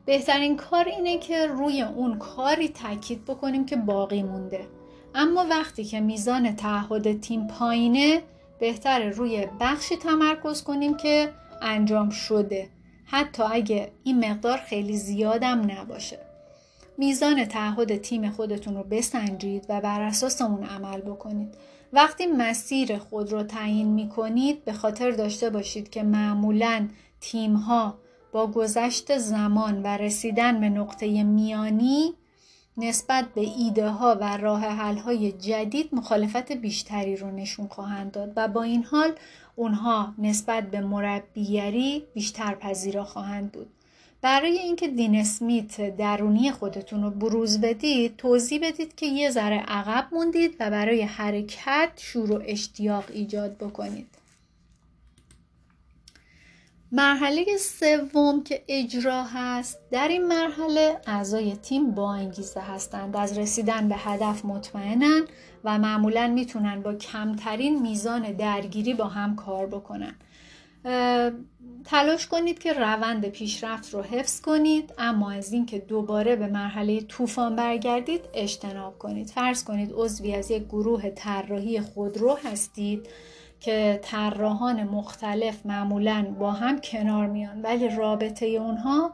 بهترین 0.07 0.57
کار 0.57 0.85
اینه 0.85 1.19
که 1.19 1.47
روی 1.47 1.83
اون 1.83 2.19
کاری 2.19 2.69
تاکید 2.69 3.25
بکنیم 3.25 3.67
که 3.67 3.77
باقی 3.77 4.23
مونده. 4.23 4.67
اما 5.15 5.47
وقتی 5.51 5.85
که 5.85 6.01
میزان 6.01 6.57
تعهد 6.57 7.21
تیم 7.21 7.47
پایینه 7.47 8.23
بهتره 8.61 9.11
روی 9.11 9.47
بخشی 9.61 9.97
تمرکز 9.97 10.63
کنیم 10.63 10.97
که 10.97 11.31
انجام 11.63 12.11
شده. 12.11 12.78
حتی 13.11 13.43
اگه 13.43 13.91
این 14.05 14.31
مقدار 14.31 14.59
خیلی 14.59 14.97
زیادم 14.97 15.71
نباشه. 15.71 16.19
میزان 16.99 17.45
تعهد 17.45 17.97
تیم 17.97 18.31
خودتون 18.31 18.75
رو 18.75 18.83
بسنجید 18.83 19.67
و 19.69 19.81
بر 19.81 20.01
اساس 20.01 20.43
اون 20.43 20.65
عمل 20.65 21.01
بکنید. 21.01 21.55
وقتی 21.93 22.27
مسیر 22.27 22.99
خود 22.99 23.33
رو 23.33 23.43
تعیین 23.43 23.89
می 23.89 24.09
کنید 24.09 24.65
به 24.65 24.73
خاطر 24.73 25.11
داشته 25.11 25.51
باشید 25.51 25.91
که 25.91 26.03
معمولا 26.03 26.89
تیم 27.21 27.55
ها 27.55 27.99
با 28.33 28.47
گذشت 28.47 29.19
زمان 29.19 29.83
و 29.83 29.87
رسیدن 29.87 30.61
به 30.61 30.69
نقطه 30.69 31.23
میانی 31.23 32.15
نسبت 32.77 33.25
به 33.35 33.41
ایده 33.41 33.89
ها 33.89 34.19
و 34.21 34.37
راه 34.37 34.61
حل 34.61 34.99
های 34.99 35.33
جدید 35.33 35.89
مخالفت 35.93 36.53
بیشتری 36.53 37.17
رو 37.17 37.31
نشون 37.31 37.69
خواهند 37.69 38.13
داد 38.13 38.33
و 38.37 38.49
با 38.49 38.63
این 38.63 38.85
حال 38.85 39.13
اونها 39.59 40.15
نسبت 40.19 40.71
به 40.71 40.81
مربیگری 40.81 42.05
بیشتر 42.15 42.55
پذیرا 42.55 43.05
خواهند 43.05 43.53
بود. 43.53 43.71
برای 44.23 44.59
اینکه 44.59 44.89
دین 44.89 45.15
اسمیت 45.15 45.97
درونی 45.97 46.53
خودتون 46.53 47.03
رو 47.03 47.11
بروز 47.11 47.61
بدید 47.61 48.17
توضیح 48.17 48.61
بدید 48.63 48.95
که 48.95 49.07
یه 49.07 49.31
ذره 49.31 49.59
عقب 49.59 50.09
موندید 50.13 50.57
و 50.61 50.71
برای 50.71 51.03
حرکت 51.03 51.91
شور 51.97 52.33
و 52.33 52.43
اشتیاق 52.47 53.05
ایجاد 53.13 53.57
بکنید. 53.57 54.07
مرحله 56.93 57.45
سوم 57.57 58.43
که 58.43 58.65
اجرا 58.69 59.25
هست 59.25 59.79
در 59.91 60.09
این 60.09 60.27
مرحله 60.27 61.01
اعضای 61.07 61.57
تیم 61.57 61.91
با 61.91 62.15
انگیزه 62.15 62.61
هستند. 62.61 63.17
از 63.17 63.39
رسیدن 63.39 63.89
به 63.89 63.97
هدف 63.97 64.45
مطمئنن. 64.45 65.27
و 65.65 65.79
معمولا 65.79 66.27
می‌تونن 66.27 66.83
با 66.83 66.95
کمترین 66.95 67.83
میزان 67.83 68.33
درگیری 68.33 68.95
با 68.95 69.05
هم 69.05 69.37
کار 69.37 69.67
بکنن. 69.67 70.15
تلاش 71.85 72.27
کنید 72.27 72.59
که 72.59 72.73
روند 72.73 73.29
پیشرفت 73.29 73.95
رو 73.95 74.03
حفظ 74.03 74.41
کنید 74.41 74.95
اما 74.99 75.31
از 75.31 75.53
اینکه 75.53 75.79
دوباره 75.79 76.37
به 76.37 76.47
مرحله 76.47 77.01
طوفان 77.01 77.57
برگردید 77.57 78.21
اجتناب 78.35 78.99
کنید. 78.99 79.27
فرض 79.27 79.65
کنید 79.65 79.91
عضوی 79.95 80.35
از 80.35 80.51
یک 80.51 80.65
گروه 80.65 81.11
طراحی 81.11 81.81
خودرو 81.81 82.39
هستید 82.45 83.09
که 83.61 84.01
طراحان 84.03 84.83
مختلف 84.83 85.67
معمولا 85.67 86.35
با 86.39 86.53
هم 86.53 86.81
کنار 86.81 87.27
میان 87.27 87.63
ولی 87.63 87.89
رابطه 87.89 88.47
اونها 88.47 89.13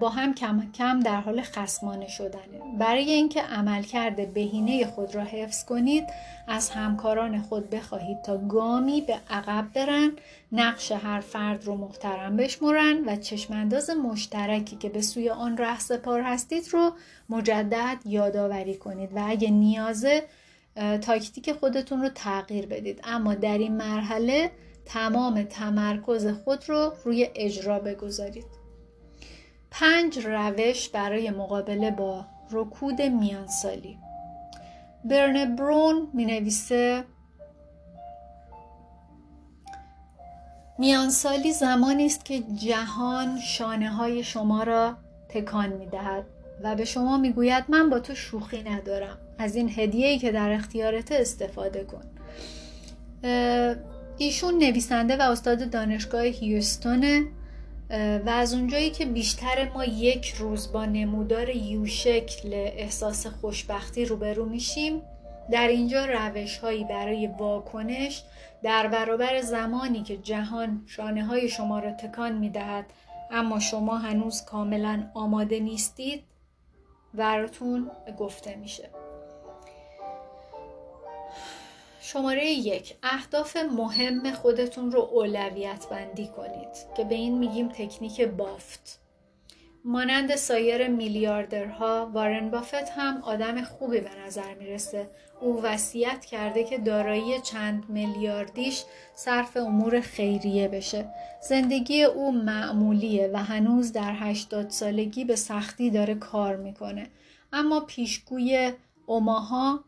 با 0.00 0.08
هم 0.08 0.34
کم 0.34 0.72
کم 0.74 1.00
در 1.00 1.20
حال 1.20 1.42
خسمانه 1.42 2.08
شدنه. 2.08 2.78
برای 2.78 3.10
اینکه 3.10 3.42
عملکرد 3.42 4.34
بهینه 4.34 4.86
خود 4.86 5.14
را 5.14 5.24
حفظ 5.24 5.64
کنید 5.64 6.04
از 6.48 6.70
همکاران 6.70 7.42
خود 7.42 7.70
بخواهید 7.70 8.22
تا 8.22 8.38
گامی 8.38 9.00
به 9.00 9.16
عقب 9.30 9.66
برن 9.74 10.12
نقش 10.52 10.92
هر 10.92 11.20
فرد 11.20 11.64
رو 11.64 11.76
محترم 11.76 12.36
بشمرن 12.36 13.04
و 13.04 13.16
چشمانداز 13.16 13.90
مشترکی 13.90 14.76
که 14.76 14.88
به 14.88 15.02
سوی 15.02 15.30
آن 15.30 15.56
ره 15.56 15.78
سپار 15.78 16.20
هستید 16.20 16.68
رو 16.72 16.92
مجدد 17.28 17.98
یادآوری 18.04 18.76
کنید 18.76 19.16
و 19.16 19.24
اگه 19.26 19.50
نیازه 19.50 20.22
تاکتیک 21.00 21.52
خودتون 21.52 22.02
رو 22.02 22.08
تغییر 22.08 22.66
بدید. 22.66 23.00
اما 23.04 23.34
در 23.34 23.58
این 23.58 23.76
مرحله 23.76 24.50
تمام 24.84 25.42
تمرکز 25.42 26.26
خود 26.26 26.68
رو 26.68 26.92
روی 27.04 27.28
اجرا 27.34 27.78
بگذارید. 27.78 28.59
پنج 29.70 30.26
روش 30.26 30.88
برای 30.88 31.30
مقابله 31.30 31.90
با 31.90 32.24
رکود 32.50 33.02
میانسالی. 33.02 33.98
برنه 35.04 35.46
برون 35.46 36.08
می 36.12 36.24
نویسه 36.24 37.04
میانسالی 40.78 41.52
زمانی 41.52 42.06
است 42.06 42.24
که 42.24 42.42
جهان 42.54 43.40
شانه 43.40 43.90
های 43.90 44.24
شما 44.24 44.62
را 44.62 44.96
تکان 45.28 45.68
می 45.68 45.86
دهد 45.86 46.24
و 46.62 46.74
به 46.74 46.84
شما 46.84 47.18
می 47.18 47.32
گوید 47.32 47.64
من 47.68 47.90
با 47.90 48.00
تو 48.00 48.14
شوخی 48.14 48.62
ندارم. 48.62 49.18
از 49.38 49.56
این 49.56 49.70
هدیه‌ای 49.76 50.18
که 50.18 50.32
در 50.32 50.52
اختیارت 50.52 51.12
استفاده 51.12 51.84
کن. 51.84 52.04
ایشون 54.18 54.58
نویسنده 54.58 55.16
و 55.16 55.22
استاد 55.22 55.70
دانشگاه 55.70 56.22
هیوستونه. 56.22 57.26
و 58.26 58.28
از 58.28 58.54
اونجایی 58.54 58.90
که 58.90 59.06
بیشتر 59.06 59.68
ما 59.68 59.84
یک 59.84 60.34
روز 60.38 60.72
با 60.72 60.84
نمودار 60.84 61.56
یو 61.56 61.86
شکل 61.86 62.54
احساس 62.54 63.26
خوشبختی 63.26 64.04
روبرو 64.04 64.44
میشیم 64.44 65.02
در 65.50 65.68
اینجا 65.68 66.04
روش 66.06 66.58
هایی 66.58 66.84
برای 66.84 67.26
واکنش 67.26 68.22
در 68.62 68.86
برابر 68.88 69.40
زمانی 69.40 70.02
که 70.02 70.16
جهان 70.16 70.82
شانه 70.86 71.24
های 71.24 71.48
شما 71.48 71.78
را 71.78 71.92
تکان 71.92 72.32
می 72.32 72.50
دهد 72.50 72.86
اما 73.30 73.58
شما 73.60 73.98
هنوز 73.98 74.44
کاملا 74.44 75.10
آماده 75.14 75.60
نیستید 75.60 76.22
براتون 77.14 77.90
گفته 78.18 78.56
میشه. 78.56 78.99
شماره 82.02 82.50
یک 82.50 82.94
اهداف 83.02 83.56
مهم 83.56 84.32
خودتون 84.32 84.92
رو 84.92 85.00
اولویت 85.00 85.86
بندی 85.90 86.26
کنید 86.26 86.68
که 86.96 87.04
به 87.04 87.14
این 87.14 87.38
میگیم 87.38 87.68
تکنیک 87.68 88.20
بافت. 88.20 89.00
مانند 89.84 90.36
سایر 90.36 90.88
میلیاردرها 90.88 92.10
وارن 92.12 92.50
بافت 92.50 92.74
هم 92.74 93.22
آدم 93.22 93.62
خوبی 93.62 94.00
به 94.00 94.10
نظر 94.26 94.54
می‌رسه. 94.54 95.10
او 95.40 95.62
وصیت 95.62 96.24
کرده 96.24 96.64
که 96.64 96.78
دارایی 96.78 97.40
چند 97.40 97.84
میلیاردیش 97.88 98.84
صرف 99.14 99.56
امور 99.56 100.00
خیریه 100.00 100.68
بشه. 100.68 101.08
زندگی 101.48 102.02
او 102.02 102.32
معمولیه 102.32 103.30
و 103.32 103.36
هنوز 103.36 103.92
در 103.92 104.14
هشتاد 104.14 104.70
سالگی 104.70 105.24
به 105.24 105.36
سختی 105.36 105.90
داره 105.90 106.14
کار 106.14 106.56
می‌کنه. 106.56 107.10
اما 107.52 107.80
پیشگوی 107.80 108.72
اوماها 109.06 109.84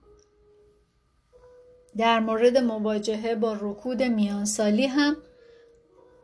در 1.97 2.21
مورد 2.21 2.59
مواجهه 2.59 3.35
با 3.35 3.57
رکود 3.61 4.03
میانسالی 4.03 4.87
هم 4.87 5.17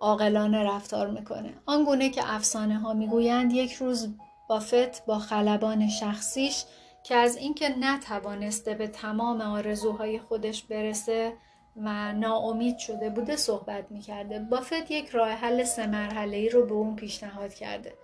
عاقلانه 0.00 0.64
رفتار 0.64 1.11
می‌کنه. 1.11 1.54
آنگونه 1.66 2.11
که 2.11 2.35
افسانه 2.35 2.78
ها 2.78 2.94
می‌گویند 2.94 3.52
یک 3.52 3.72
روز 3.72 4.09
بافت 4.48 5.07
با 5.07 5.18
خلبان 5.18 5.88
شخصیش 5.88 6.64
که 7.02 7.14
از 7.14 7.37
اینکه 7.37 7.68
نتوانسته 7.81 8.74
به 8.74 8.87
تمام 8.87 9.40
آرزوهای 9.40 10.18
خودش 10.18 10.62
برسه 10.62 11.33
و 11.76 12.12
ناامید 12.12 12.78
شده 12.78 13.11
بوده 13.11 13.37
صحبت 13.37 13.85
می‌کرده. 13.90 14.38
بافت 14.38 14.90
یک 14.90 15.09
راه 15.09 15.28
حل 15.28 15.64
سه 15.64 15.87
مرحله 15.87 16.37
ای 16.37 16.48
رو 16.48 16.66
به 16.66 16.74
اون 16.74 16.96
پیشنهاد 16.96 17.54
کرده. 17.54 17.94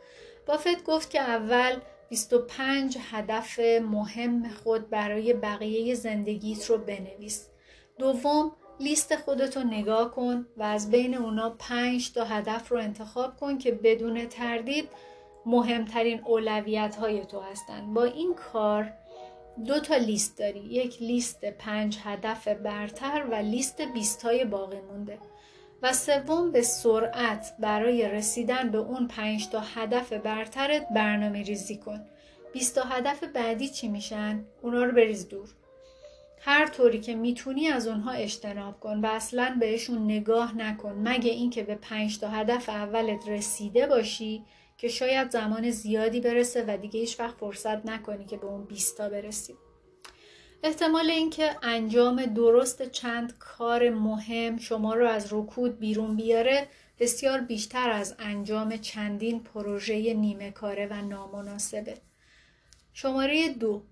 بافت 0.46 0.84
گفت 0.84 1.10
که 1.10 1.20
اول 1.20 1.80
25 2.08 2.98
هدف 3.10 3.58
مهم 3.82 4.48
خود 4.48 4.90
برای 4.90 5.34
بقیه 5.34 5.94
زندگیت 5.94 6.66
رو 6.66 6.78
بنویس. 6.78 7.48
دوم 7.98 8.52
لیست 8.80 9.16
خودتو 9.16 9.60
نگاه 9.60 10.10
کن 10.10 10.46
و 10.56 10.62
از 10.62 10.90
بین 10.90 11.14
اونا 11.14 11.50
پنج 11.50 12.12
تا 12.12 12.24
هدف 12.24 12.68
رو 12.68 12.78
انتخاب 12.78 13.36
کن 13.36 13.58
که 13.58 13.72
بدون 13.72 14.26
تردید 14.26 14.88
مهمترین 15.46 16.20
اولویت 16.24 16.96
های 16.96 17.26
تو 17.26 17.40
هستند 17.40 17.94
با 17.94 18.04
این 18.04 18.34
کار 18.34 18.92
دو 19.66 19.80
تا 19.80 19.96
لیست 19.96 20.38
داری. 20.38 20.60
یک 20.60 21.02
لیست 21.02 21.44
پنج 21.44 21.98
هدف 22.04 22.48
برتر 22.48 23.26
و 23.30 23.34
لیست 23.34 23.80
بیست 23.80 24.22
های 24.22 24.44
باقی 24.44 24.80
مونده. 24.80 25.18
و 25.82 25.92
سوم 25.92 26.52
به 26.52 26.62
سرعت 26.62 27.54
برای 27.58 28.08
رسیدن 28.08 28.70
به 28.70 28.78
اون 28.78 29.08
پنج 29.08 29.48
تا 29.48 29.60
هدف 29.60 30.12
برترت 30.12 30.88
برنامه 30.94 31.42
ریزی 31.42 31.76
کن. 31.76 32.00
بیست 32.52 32.74
تا 32.74 32.82
هدف 32.82 33.24
بعدی 33.24 33.68
چی 33.68 33.88
میشن؟ 33.88 34.44
اونا 34.62 34.84
رو 34.84 34.92
بریز 34.92 35.28
دور. 35.28 35.48
هر 36.46 36.66
طوری 36.66 37.00
که 37.00 37.14
می‌تونی 37.14 37.68
از 37.68 37.86
اونها 37.88 38.12
اجتناب 38.12 38.80
کن 38.80 39.00
و 39.00 39.06
اصلا 39.06 39.56
بهشون 39.60 40.04
نگاه 40.04 40.56
نکن 40.56 40.92
مگه 40.92 41.30
اینکه 41.30 41.62
به 41.62 41.74
پنج 41.74 42.18
تا 42.18 42.28
هدف 42.28 42.68
اولت 42.68 43.28
رسیده 43.28 43.86
باشی 43.86 44.44
که 44.78 44.88
شاید 44.88 45.30
زمان 45.30 45.70
زیادی 45.70 46.20
برسه 46.20 46.64
و 46.68 46.76
دیگه 46.76 47.00
هیچ 47.00 47.20
وقت 47.20 47.36
فرصت 47.36 47.86
نکنی 47.86 48.24
که 48.24 48.36
به 48.36 48.46
اون 48.46 48.64
20 48.64 48.98
تا 48.98 49.08
برسی 49.08 49.54
احتمال 50.62 51.10
اینکه 51.10 51.56
انجام 51.62 52.26
درست 52.26 52.82
چند 52.82 53.38
کار 53.38 53.90
مهم 53.90 54.58
شما 54.58 54.94
رو 54.94 55.08
از 55.08 55.32
رکود 55.32 55.78
بیرون 55.78 56.16
بیاره 56.16 56.68
بسیار 56.98 57.40
بیشتر 57.40 57.90
از 57.90 58.14
انجام 58.18 58.76
چندین 58.76 59.42
پروژه 59.42 60.14
نیمه 60.14 60.50
کاره 60.50 60.86
و 60.86 60.94
نامناسبه. 60.94 61.94
شماره 62.92 63.48
دو 63.48 63.82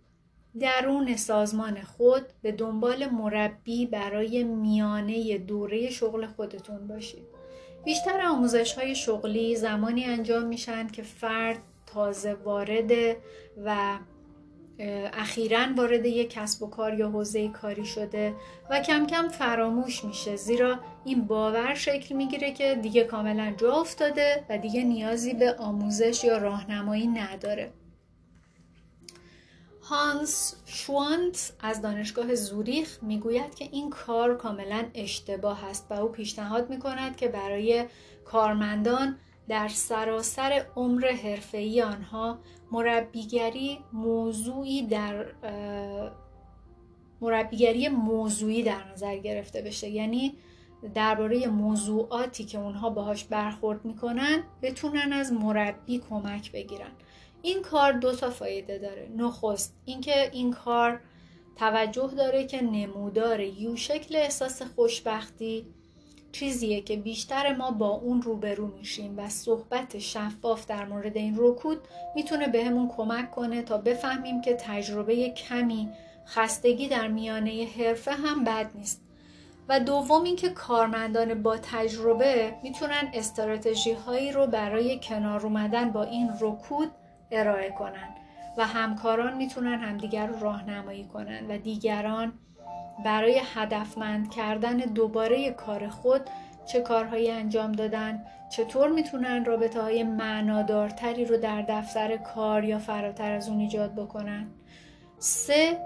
درون 0.61 1.17
سازمان 1.17 1.83
خود 1.83 2.23
به 2.43 2.53
دنبال 2.53 3.07
مربی 3.07 3.87
برای 3.87 4.45
میانه 4.45 5.39
دوره 5.39 5.91
شغل 5.91 6.27
خودتون 6.27 6.87
باشید. 6.87 7.27
بیشتر 7.85 8.21
آموزش 8.27 8.73
های 8.73 8.95
شغلی 8.95 9.57
زمانی 9.57 10.05
انجام 10.05 10.45
میشن 10.45 10.89
که 10.89 11.03
فرد 11.03 11.59
تازه 11.87 12.35
وارده 12.35 13.17
و 13.65 13.99
اخیرا 15.13 15.67
وارد 15.77 16.07
یک 16.07 16.31
کسب 16.31 16.63
و 16.63 16.71
کار 16.71 16.95
یا 16.95 17.09
حوزه 17.09 17.49
کاری 17.49 17.85
شده 17.85 18.35
و 18.71 18.81
کم 18.81 19.07
کم 19.07 19.29
فراموش 19.29 20.05
میشه 20.05 20.37
زیرا 20.37 20.79
این 21.05 21.25
باور 21.25 21.75
شکل 21.75 22.15
می‌گیره 22.15 22.53
که 22.53 22.75
دیگه 22.75 23.05
کاملا 23.05 23.55
جا 23.57 23.73
افتاده 23.73 24.45
و 24.51 24.59
دیگه 24.59 24.85
نیازی 24.85 25.35
به 25.35 25.55
آموزش 25.55 26.25
یا 26.25 26.39
راهنمایی 26.39 27.07
نداره 27.07 27.73
هانس 29.93 30.57
شوانت 30.67 31.53
از 31.61 31.83
دانشگاه 31.83 32.35
زوریخ 32.35 32.99
می‌گوید 33.03 33.55
که 33.55 33.69
این 33.73 33.91
کار 33.91 34.37
کاملا 34.37 34.85
اشتباه 34.95 35.65
است 35.65 35.87
و 35.91 35.95
او 35.95 36.09
پیشنهاد 36.09 36.71
می‌کند 36.71 37.17
که 37.17 37.29
برای 37.29 37.85
کارمندان 38.25 39.17
در 39.49 39.69
سراسر 39.69 40.67
عمر 40.77 41.07
حرفه‌ای 41.11 41.83
آنها 41.83 42.39
مربیگری 42.71 43.79
موضوعی 43.93 44.83
در 44.87 45.27
مربیگری 47.21 47.89
موضوعی 47.89 48.63
در 48.63 48.93
نظر 48.93 49.17
گرفته 49.17 49.63
بشه. 49.63 49.89
یعنی 49.89 50.35
درباره 50.95 51.49
موضوعاتی 51.49 52.45
که 52.45 52.59
اونها 52.59 52.91
باهاش 52.91 53.25
برخورد 53.25 53.85
می‌کنن 53.85 54.43
بتونن 54.63 55.13
از 55.13 55.33
مربی 55.33 55.99
کمک 56.11 56.53
بگیرن. 56.53 56.93
این 57.43 57.63
کار 57.63 57.93
دو 57.93 58.13
تا 58.13 58.31
فایده 58.31 58.79
داره. 58.79 59.09
نخست 59.17 59.75
اینکه 59.85 60.31
این 60.33 60.53
کار 60.53 61.01
توجه 61.57 62.11
داره 62.17 62.47
که 62.47 62.63
نمودار 62.63 63.41
یو 63.41 63.77
شکل 63.77 64.17
احساس 64.17 64.63
خوشبختی 64.63 65.67
چیزیه 66.33 66.81
که 66.81 66.97
بیشتر 66.97 67.57
ما 67.57 67.71
با 67.71 67.89
اون 67.89 68.23
روبرو 68.23 68.67
میشیم 68.67 69.19
و 69.19 69.29
صحبت 69.29 69.99
شفاف 69.99 70.67
در 70.67 70.85
مورد 70.85 71.17
این 71.17 71.35
رکود 71.39 71.79
می‌تونه 72.15 72.49
بهمون 72.49 72.89
کمک 72.97 73.31
کنه 73.31 73.63
تا 73.63 73.79
بفهمیم 73.79 74.41
که 74.41 74.55
تجربه 74.55 75.31
کمی 75.31 75.89
خستگی 76.27 76.89
در 76.89 77.09
میانه 77.09 77.69
حرفه 77.79 78.13
هم 78.13 78.45
بد 78.45 78.71
نیست. 78.75 79.03
و 79.69 79.81
دوم 79.81 80.25
اینکه 80.25 80.49
کارمندان 80.49 81.43
با 81.43 81.57
تجربه 81.57 82.55
می‌تونن 82.63 83.11
استراتژی 83.15 83.93
هایی 83.93 84.33
رو 84.33 84.47
برای 84.47 85.01
کنار 85.03 85.47
اومدن 85.47 85.91
با 85.91 86.03
این 86.03 86.31
رکود 86.41 86.91
ارائه 87.33 87.71
کنن 87.71 88.09
و 88.57 88.67
همکاران 88.67 89.37
می‌تونن 89.37 89.79
همدیگر 89.79 90.27
رو 90.27 90.41
راهنمایی 90.41 91.05
کنن 91.05 91.47
و 91.47 91.59
دیگران 91.59 92.33
برای 93.05 93.41
هدفمند 93.55 94.31
کردن 94.31 94.77
دوباره 94.77 95.51
کار 95.51 95.89
خود 95.89 96.21
چه 96.67 96.81
کارهایی 96.81 97.31
انجام 97.31 97.73
دادن 97.73 98.25
چطور 98.51 98.89
می‌تونن 98.89 99.45
رابطه 99.45 99.83
های 99.83 100.03
معنادارتری 100.03 101.25
رو 101.25 101.37
در 101.37 101.63
دفتر 101.63 102.17
کار 102.17 102.65
یا 102.65 102.79
فراتر 102.79 103.33
از 103.33 103.49
اون 103.49 103.61
ایجاد 103.61 103.95
بکنن. 103.95 104.47
سه 105.19 105.79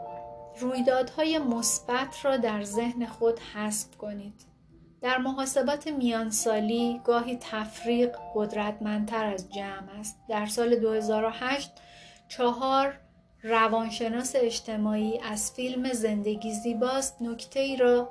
رویدادهای 0.61 1.39
مثبت 1.39 2.25
را 2.25 2.37
در 2.37 2.63
ذهن 2.63 3.07
خود 3.07 3.41
حسب 3.55 3.99
کنید. 3.99 4.56
در 5.03 5.19
محاسبات 5.19 5.89
میانسالی 5.89 7.01
گاهی 7.05 7.39
تفریق 7.41 8.17
قدرتمندتر 8.35 9.25
از 9.25 9.53
جمع 9.53 10.01
است. 10.01 10.19
در 10.29 10.47
سال 10.47 10.77
2008 10.77 11.71
چهار 12.29 12.99
روانشناس 13.43 14.33
اجتماعی 14.37 15.21
از 15.23 15.53
فیلم 15.53 15.93
زندگی 15.93 16.53
زیباست 16.53 17.23
نکته 17.23 17.61
ای 17.61 17.77
را 17.77 18.09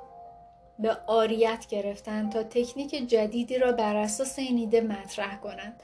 به 0.78 0.96
آریت 1.06 1.66
گرفتند 1.68 2.32
تا 2.32 2.42
تکنیک 2.42 2.90
جدیدی 2.90 3.58
را 3.58 3.72
بر 3.72 3.96
اساس 3.96 4.38
این 4.38 4.58
ایده 4.58 4.80
مطرح 4.80 5.36
کنند. 5.36 5.82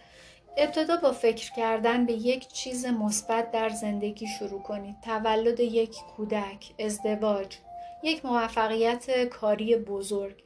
ابتدا 0.56 0.96
با 0.96 1.12
فکر 1.12 1.52
کردن 1.52 2.06
به 2.06 2.12
یک 2.12 2.48
چیز 2.48 2.86
مثبت 2.86 3.50
در 3.50 3.68
زندگی 3.68 4.26
شروع 4.38 4.62
کنید. 4.62 4.96
تولد 5.04 5.60
یک 5.60 5.96
کودک 6.16 6.74
ازدواج 6.78 7.56
یک 8.02 8.24
موفقیت 8.24 9.24
کاری 9.24 9.76
بزرگ. 9.76 10.42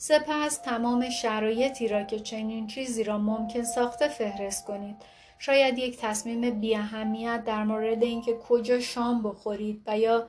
سپس 0.00 0.56
تمام 0.56 1.10
شرایطی 1.10 1.88
را 1.88 2.04
که 2.04 2.20
چنین 2.20 2.66
چیزی 2.66 3.04
را 3.04 3.18
ممکن 3.18 3.62
ساخته 3.62 4.08
فهرست 4.08 4.64
کنید. 4.64 4.96
شاید 5.38 5.78
یک 5.78 5.98
تصمیم 6.00 6.60
بی 6.60 6.76
اهمیت 6.76 7.42
در 7.46 7.64
مورد 7.64 8.02
اینکه 8.02 8.36
کجا 8.48 8.80
شام 8.80 9.22
بخورید 9.22 9.82
و 9.86 9.98
یا 9.98 10.28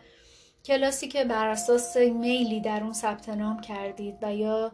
کلاسی 0.66 1.08
که 1.08 1.24
بر 1.24 1.48
اساس 1.48 1.98
میلی 1.98 2.62
در 2.62 2.84
اون 2.84 2.94
ثبت 2.94 3.30
نام 3.30 3.62
کردید 3.62 4.16
و 4.22 4.36
یا 4.36 4.72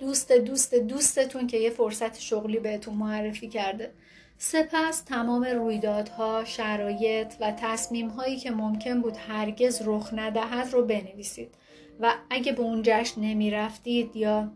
دوست 0.00 0.32
دوست 0.32 0.74
دوستتون 0.74 1.46
که 1.46 1.56
یه 1.56 1.70
فرصت 1.70 2.20
شغلی 2.20 2.58
بهتون 2.58 2.94
معرفی 2.94 3.48
کرده. 3.48 3.92
سپس 4.38 5.00
تمام 5.00 5.44
رویدادها، 5.44 6.44
شرایط 6.44 7.34
و 7.40 7.52
تصمیم 7.52 8.08
هایی 8.08 8.36
که 8.36 8.50
ممکن 8.50 9.00
بود 9.00 9.16
هرگز 9.16 9.82
رخ 9.84 10.10
ندهد 10.12 10.72
رو 10.72 10.84
بنویسید. 10.84 11.54
و 12.00 12.14
اگه 12.30 12.52
به 12.52 12.62
اون 12.62 12.82
جشن 12.84 13.20
نمی 13.20 13.50
رفتید 13.50 14.16
یا 14.16 14.52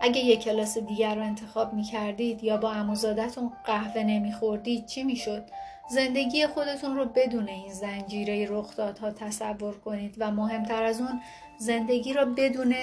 اگه 0.00 0.20
یک 0.20 0.44
کلاس 0.44 0.78
دیگر 0.78 1.14
رو 1.14 1.22
انتخاب 1.22 1.72
می 1.72 1.82
کردید 1.82 2.44
یا 2.44 2.56
با 2.56 2.72
اموزادتون 2.72 3.52
قهوه 3.64 4.02
نمی 4.02 4.32
خوردید 4.32 4.86
چی 4.86 5.04
می 5.04 5.16
شد؟ 5.16 5.44
زندگی 5.88 6.46
خودتون 6.46 6.96
رو 6.96 7.04
بدون 7.04 7.48
این 7.48 7.72
زنجیره 7.72 8.46
رخدادها 8.50 9.10
تصور 9.10 9.74
کنید 9.78 10.14
و 10.18 10.30
مهمتر 10.30 10.82
از 10.82 11.00
اون 11.00 11.20
زندگی 11.58 12.12
را 12.12 12.24
بدون 12.24 12.74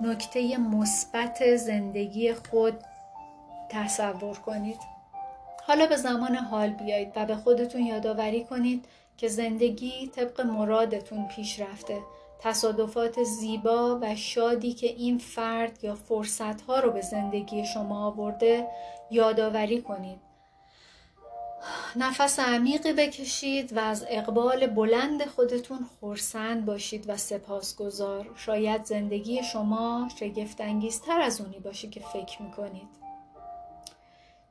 نکته 0.00 0.56
مثبت 0.56 1.56
زندگی 1.56 2.34
خود 2.34 2.74
تصور 3.68 4.38
کنید 4.38 4.78
حالا 5.66 5.86
به 5.86 5.96
زمان 5.96 6.36
حال 6.36 6.70
بیایید 6.70 7.12
و 7.16 7.26
به 7.26 7.36
خودتون 7.36 7.86
یادآوری 7.86 8.44
کنید 8.44 8.84
که 9.16 9.28
زندگی 9.28 10.06
طبق 10.06 10.40
مرادتون 10.40 11.28
پیش 11.28 11.60
رفته 11.60 11.98
تصادفات 12.42 13.22
زیبا 13.22 13.98
و 14.02 14.16
شادی 14.16 14.72
که 14.72 14.86
این 14.86 15.18
فرد 15.18 15.84
یا 15.84 15.94
فرصتها 15.94 16.80
رو 16.80 16.90
به 16.90 17.00
زندگی 17.00 17.64
شما 17.66 18.06
آورده 18.06 18.68
یادآوری 19.10 19.82
کنید. 19.82 20.18
نفس 21.96 22.38
عمیقی 22.38 22.92
بکشید 22.92 23.76
و 23.76 23.80
از 23.80 24.06
اقبال 24.08 24.66
بلند 24.66 25.24
خودتون 25.24 25.88
خورسند 26.00 26.66
باشید 26.66 27.04
و 27.08 27.16
سپاسگزار. 27.16 28.30
شاید 28.36 28.84
زندگی 28.84 29.42
شما 29.42 30.08
شگفتانگیزتر 30.20 31.20
از 31.20 31.40
اونی 31.40 31.58
باشه 31.58 31.88
که 31.88 32.00
فکر 32.00 32.42
می‌کنید. 32.42 32.88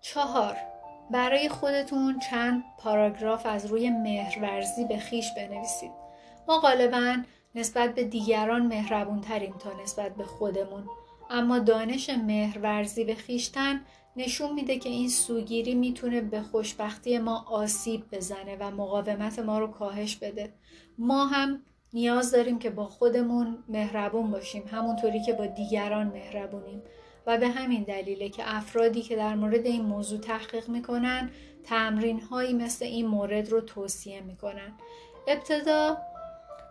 چهار. 0.02 0.58
برای 1.12 1.50
خودتون 1.50 2.20
چند 2.20 2.64
پاراگراف 2.78 3.46
از 3.46 3.66
روی 3.66 3.90
مهرورزی 3.90 4.86
به 4.86 4.98
خیش 4.98 5.26
بنویسید. 5.38 5.92
ما 6.48 6.60
غالبا 6.60 7.18
نسبت 7.56 7.96
به 7.96 8.04
دیگران 8.04 8.68
مهربونتریم 8.68 9.54
تا 9.60 9.82
نسبت 9.84 10.16
به 10.16 10.24
خودمون. 10.24 10.84
اما 11.30 11.60
دانش 11.60 12.10
مهرورزی 12.10 13.04
به 13.04 13.16
خیشتن 13.16 13.82
نشون 14.16 14.54
میده 14.54 14.78
که 14.80 14.90
این 14.90 15.10
سوگیری 15.10 15.76
می‌تونه 15.76 16.22
به 16.22 16.42
خوشبختی 16.42 17.18
ما 17.18 17.46
آسیب 17.50 18.04
بزنه 18.12 18.58
و 18.60 18.72
مقاومت 18.72 19.40
ما 19.40 19.60
رو 19.60 19.68
کاهش 19.68 20.16
بده. 20.16 20.54
ما 20.98 21.26
هم 21.26 21.64
نیاز 21.94 22.32
داریم 22.32 22.60
که 22.60 22.70
با 22.70 22.86
خودمون 22.86 23.64
مهربون 23.68 24.32
باشیم 24.32 24.64
همونطوری 24.72 25.24
که 25.24 25.34
با 25.34 25.46
دیگران 25.46 26.08
مهربونیم. 26.08 26.82
و 27.28 27.38
به 27.38 27.48
همین 27.48 27.84
دلیله 27.84 28.30
که 28.30 28.44
افرادی 28.46 29.02
که 29.02 29.16
در 29.16 29.36
مورد 29.36 29.66
این 29.66 29.82
موضوع 29.82 30.20
تحقیق 30.20 30.70
می‌کنن 30.70 31.32
تمرین 31.64 32.22
هایی 32.22 32.54
مثل 32.54 32.86
این 32.86 33.08
مورد 33.08 33.50
رو 33.50 33.62
توصیه 33.62 34.22
می‌کنن. 34.22 34.74
ابتدا 35.28 35.98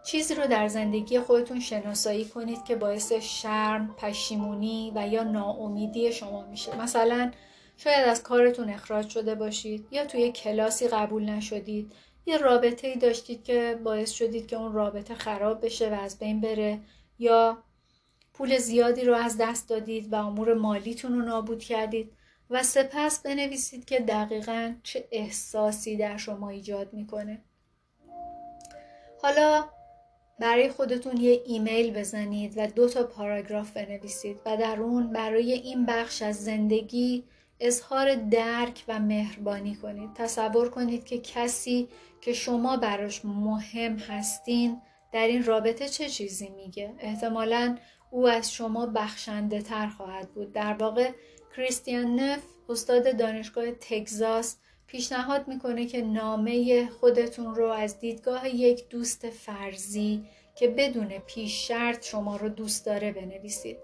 چیزی 0.04 0.34
رو 0.34 0.46
در 0.46 0.68
زندگی 0.68 1.20
خودتون 1.20 1.60
شناسایی 1.60 2.24
کنید 2.24 2.64
که 2.64 2.76
باعث 2.76 3.12
شرم، 3.12 3.94
پشیمونی 3.98 4.92
و 4.94 5.08
یا 5.08 5.22
ناامیدی 5.22 6.12
شما 6.12 6.46
میشه. 6.46 6.82
مثلا 6.82 7.30
شاید 7.76 8.08
از 8.08 8.22
کارتون 8.22 8.70
اخراج 8.70 9.08
شده 9.08 9.34
باشید 9.34 9.88
یا 9.90 10.06
توی 10.06 10.32
کلاسی 10.32 10.88
قبول 10.88 11.24
نشدید. 11.24 11.92
یه 12.26 12.36
رابطه 12.36 12.86
ای 12.88 12.96
داشتید 12.96 13.44
که 13.44 13.80
باعث 13.84 14.10
شدید 14.10 14.46
که 14.46 14.56
اون 14.56 14.72
رابطه 14.72 15.14
خراب 15.14 15.64
بشه 15.64 15.90
و 15.90 16.00
از 16.00 16.18
بین 16.18 16.40
بره. 16.40 16.80
یا 17.18 17.62
پول 18.34 18.58
زیادی 18.58 19.04
رو 19.04 19.14
از 19.14 19.36
دست 19.40 19.68
دادید 19.68 20.12
و 20.12 20.16
امور 20.16 20.54
مالیتون 20.54 21.12
رو 21.12 21.22
نابود 21.22 21.62
کردید 21.62 22.12
و 22.50 22.62
سپس 22.62 23.22
بنویسید 23.22 23.84
که 23.84 24.00
دقیقا 24.00 24.74
چه 24.82 25.08
احساسی 25.12 25.96
در 25.96 26.16
شما 26.16 26.48
ایجاد 26.48 26.92
می‌کنه. 26.92 27.44
حالا 29.22 29.64
برای 30.40 30.68
خودتون 30.68 31.16
یه 31.16 31.42
ایمیل 31.46 31.92
بزنید 31.92 32.54
و 32.56 32.66
دو 32.66 32.88
تا 32.88 33.02
پاراگراف 33.02 33.70
بنویسید 33.70 34.40
و 34.46 34.56
در 34.56 34.80
اون 34.80 35.12
برای 35.12 35.52
این 35.52 35.86
بخش 35.86 36.22
از 36.22 36.44
زندگی 36.44 37.24
اظهار 37.60 38.14
درک 38.14 38.84
و 38.88 38.98
مهربانی 38.98 39.74
کنید. 39.74 40.10
تصور 40.14 40.70
کنید 40.70 41.04
که 41.04 41.18
کسی 41.18 41.88
که 42.20 42.32
شما 42.32 42.76
براش 42.76 43.24
مهم 43.24 43.96
هستین 43.96 44.80
در 45.12 45.26
این 45.26 45.44
رابطه 45.44 45.88
چه 45.88 46.08
چیزی 46.08 46.48
میگه. 46.48 46.94
احتمالا 46.98 47.78
او 48.10 48.28
از 48.28 48.52
شما 48.52 48.86
بخشنده 48.86 49.62
تر 49.62 49.86
خواهد 49.86 50.30
بود. 50.30 50.52
در 50.52 50.72
واقع 50.72 51.10
کریستیان 51.56 52.20
نف 52.20 52.42
استاد 52.68 53.16
دانشگاه 53.16 53.70
تگزاس 53.70 54.56
پیشنهاد 54.90 55.48
می‌کنه 55.48 55.86
که 55.86 56.02
نامه 56.02 56.88
خودتون 56.88 57.54
رو 57.54 57.66
از 57.66 58.00
دیدگاه 58.00 58.54
یک 58.54 58.88
دوست 58.88 59.30
فرضی 59.30 60.24
که 60.54 60.68
بدون 60.68 61.08
پیش 61.26 61.68
شرط 61.68 62.06
شما 62.06 62.36
رو 62.36 62.48
دوست 62.48 62.86
داره 62.86 63.12
بنویسید. 63.12 63.76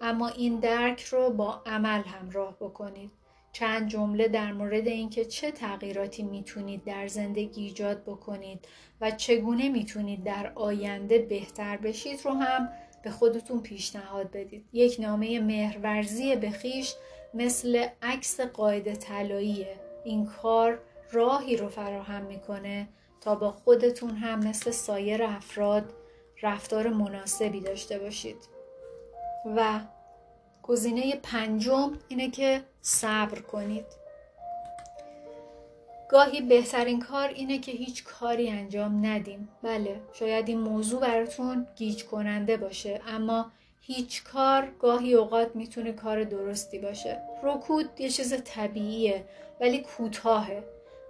اما 0.00 0.28
این 0.28 0.60
درک 0.60 1.02
رو 1.02 1.30
با 1.30 1.62
عمل 1.66 2.02
همراه 2.02 2.56
بکنید. 2.60 3.10
چند 3.52 3.88
جمله 3.88 4.28
در 4.28 4.52
مورد 4.52 4.88
اینکه 4.88 5.24
چه 5.24 5.50
تغییراتی 5.50 6.22
می‌تونید 6.22 6.84
در 6.84 7.06
زندگی 7.06 7.62
ایجاد 7.62 8.02
بکنید 8.02 8.68
و 9.00 9.10
چگونه 9.10 9.68
می‌تونید 9.68 10.24
در 10.24 10.52
آینده 10.54 11.18
بهتر 11.18 11.76
بشید 11.76 12.20
رو 12.24 12.30
هم 12.30 12.68
به 13.02 13.10
خودتون 13.10 13.60
پیشنهاد 13.60 14.30
بدید. 14.30 14.64
یک 14.72 14.96
نامه 15.00 15.40
مهرورزی 15.40 16.36
به 16.36 16.50
خیش 16.50 16.94
مثل 17.34 17.86
عکس 18.02 18.40
قاعده 18.40 18.96
طلاییه 18.96 19.83
این 20.04 20.26
کار 20.26 20.78
راهی 21.12 21.56
رو 21.56 21.68
فراهم 21.68 22.22
می‌کنه 22.22 22.88
تا 23.20 23.34
با 23.34 23.50
خودتون 23.50 24.10
هم 24.10 24.38
مثل 24.38 24.70
سایر 24.70 25.22
افراد 25.22 25.84
رفتار 26.42 26.88
مناسبی 26.88 27.60
داشته 27.60 27.98
باشید. 27.98 28.36
و 29.56 29.80
گزینه 30.62 31.16
پنجم 31.22 31.98
اینه 32.08 32.30
که 32.30 32.62
صبر 32.80 33.38
کنید. 33.38 33.84
گاهی 36.08 36.40
بهترین 36.40 37.00
کار 37.00 37.28
اینه 37.28 37.58
که 37.58 37.72
هیچ 37.72 38.04
کاری 38.04 38.50
انجام 38.50 39.06
ندیم. 39.06 39.48
بله 39.62 40.00
شاید 40.12 40.48
این 40.48 40.60
موضوع 40.60 41.00
براتون 41.00 41.66
گیج 41.76 42.04
کننده 42.04 42.56
باشه 42.56 43.00
اما 43.08 43.52
هیچ 43.80 44.24
کار 44.24 44.72
گاهی 44.78 45.14
اوقات 45.14 45.56
می‌تونه 45.56 45.92
کار 45.92 46.24
درستی 46.24 46.78
باشه. 46.78 47.20
رکود 47.42 48.00
یه 48.00 48.08
چیز 48.08 48.42
طبیعیه. 48.44 49.24
ولی 49.60 49.82
کوتاهه. 49.82 50.64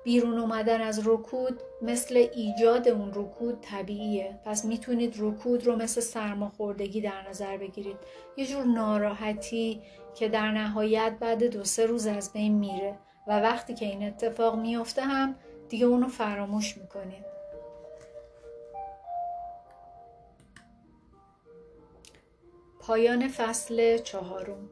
بیرون 0.05 0.39
اومدن 0.39 0.81
از 0.81 1.07
رکود 1.09 1.61
مثل 1.83 2.29
ایجاد 2.35 2.89
اون 2.89 3.13
رکود 3.15 3.61
طبیعیه. 3.61 4.39
پس 4.45 4.65
می‌تونید 4.65 5.15
رکود 5.19 5.67
رو 5.67 5.77
مثل 5.77 6.01
سرماخوردگی 6.01 7.01
در 7.01 7.29
نظر 7.29 7.57
بگیرید. 7.57 7.97
یه 8.37 8.47
جور 8.47 8.65
ناراحتی 8.65 9.83
که 10.15 10.29
در 10.29 10.51
نهایت 10.51 11.17
بعد 11.21 11.45
دو 11.45 11.65
سه 11.65 11.87
روز 11.87 12.07
از 12.07 12.33
بین 12.33 12.55
میره 12.55 12.99
و 13.27 13.41
وقتی 13.41 13.75
که 13.75 13.87
این 13.87 14.07
اتفاق 14.07 14.57
میافته 14.57 15.03
هم 15.03 15.35
دیگه 15.69 15.87
اونو 15.87 16.09
فراموش 16.09 16.77
می‌کنید. 16.77 17.25
پایان 22.81 23.29
فصل 23.29 23.99
چهارم. 23.99 24.71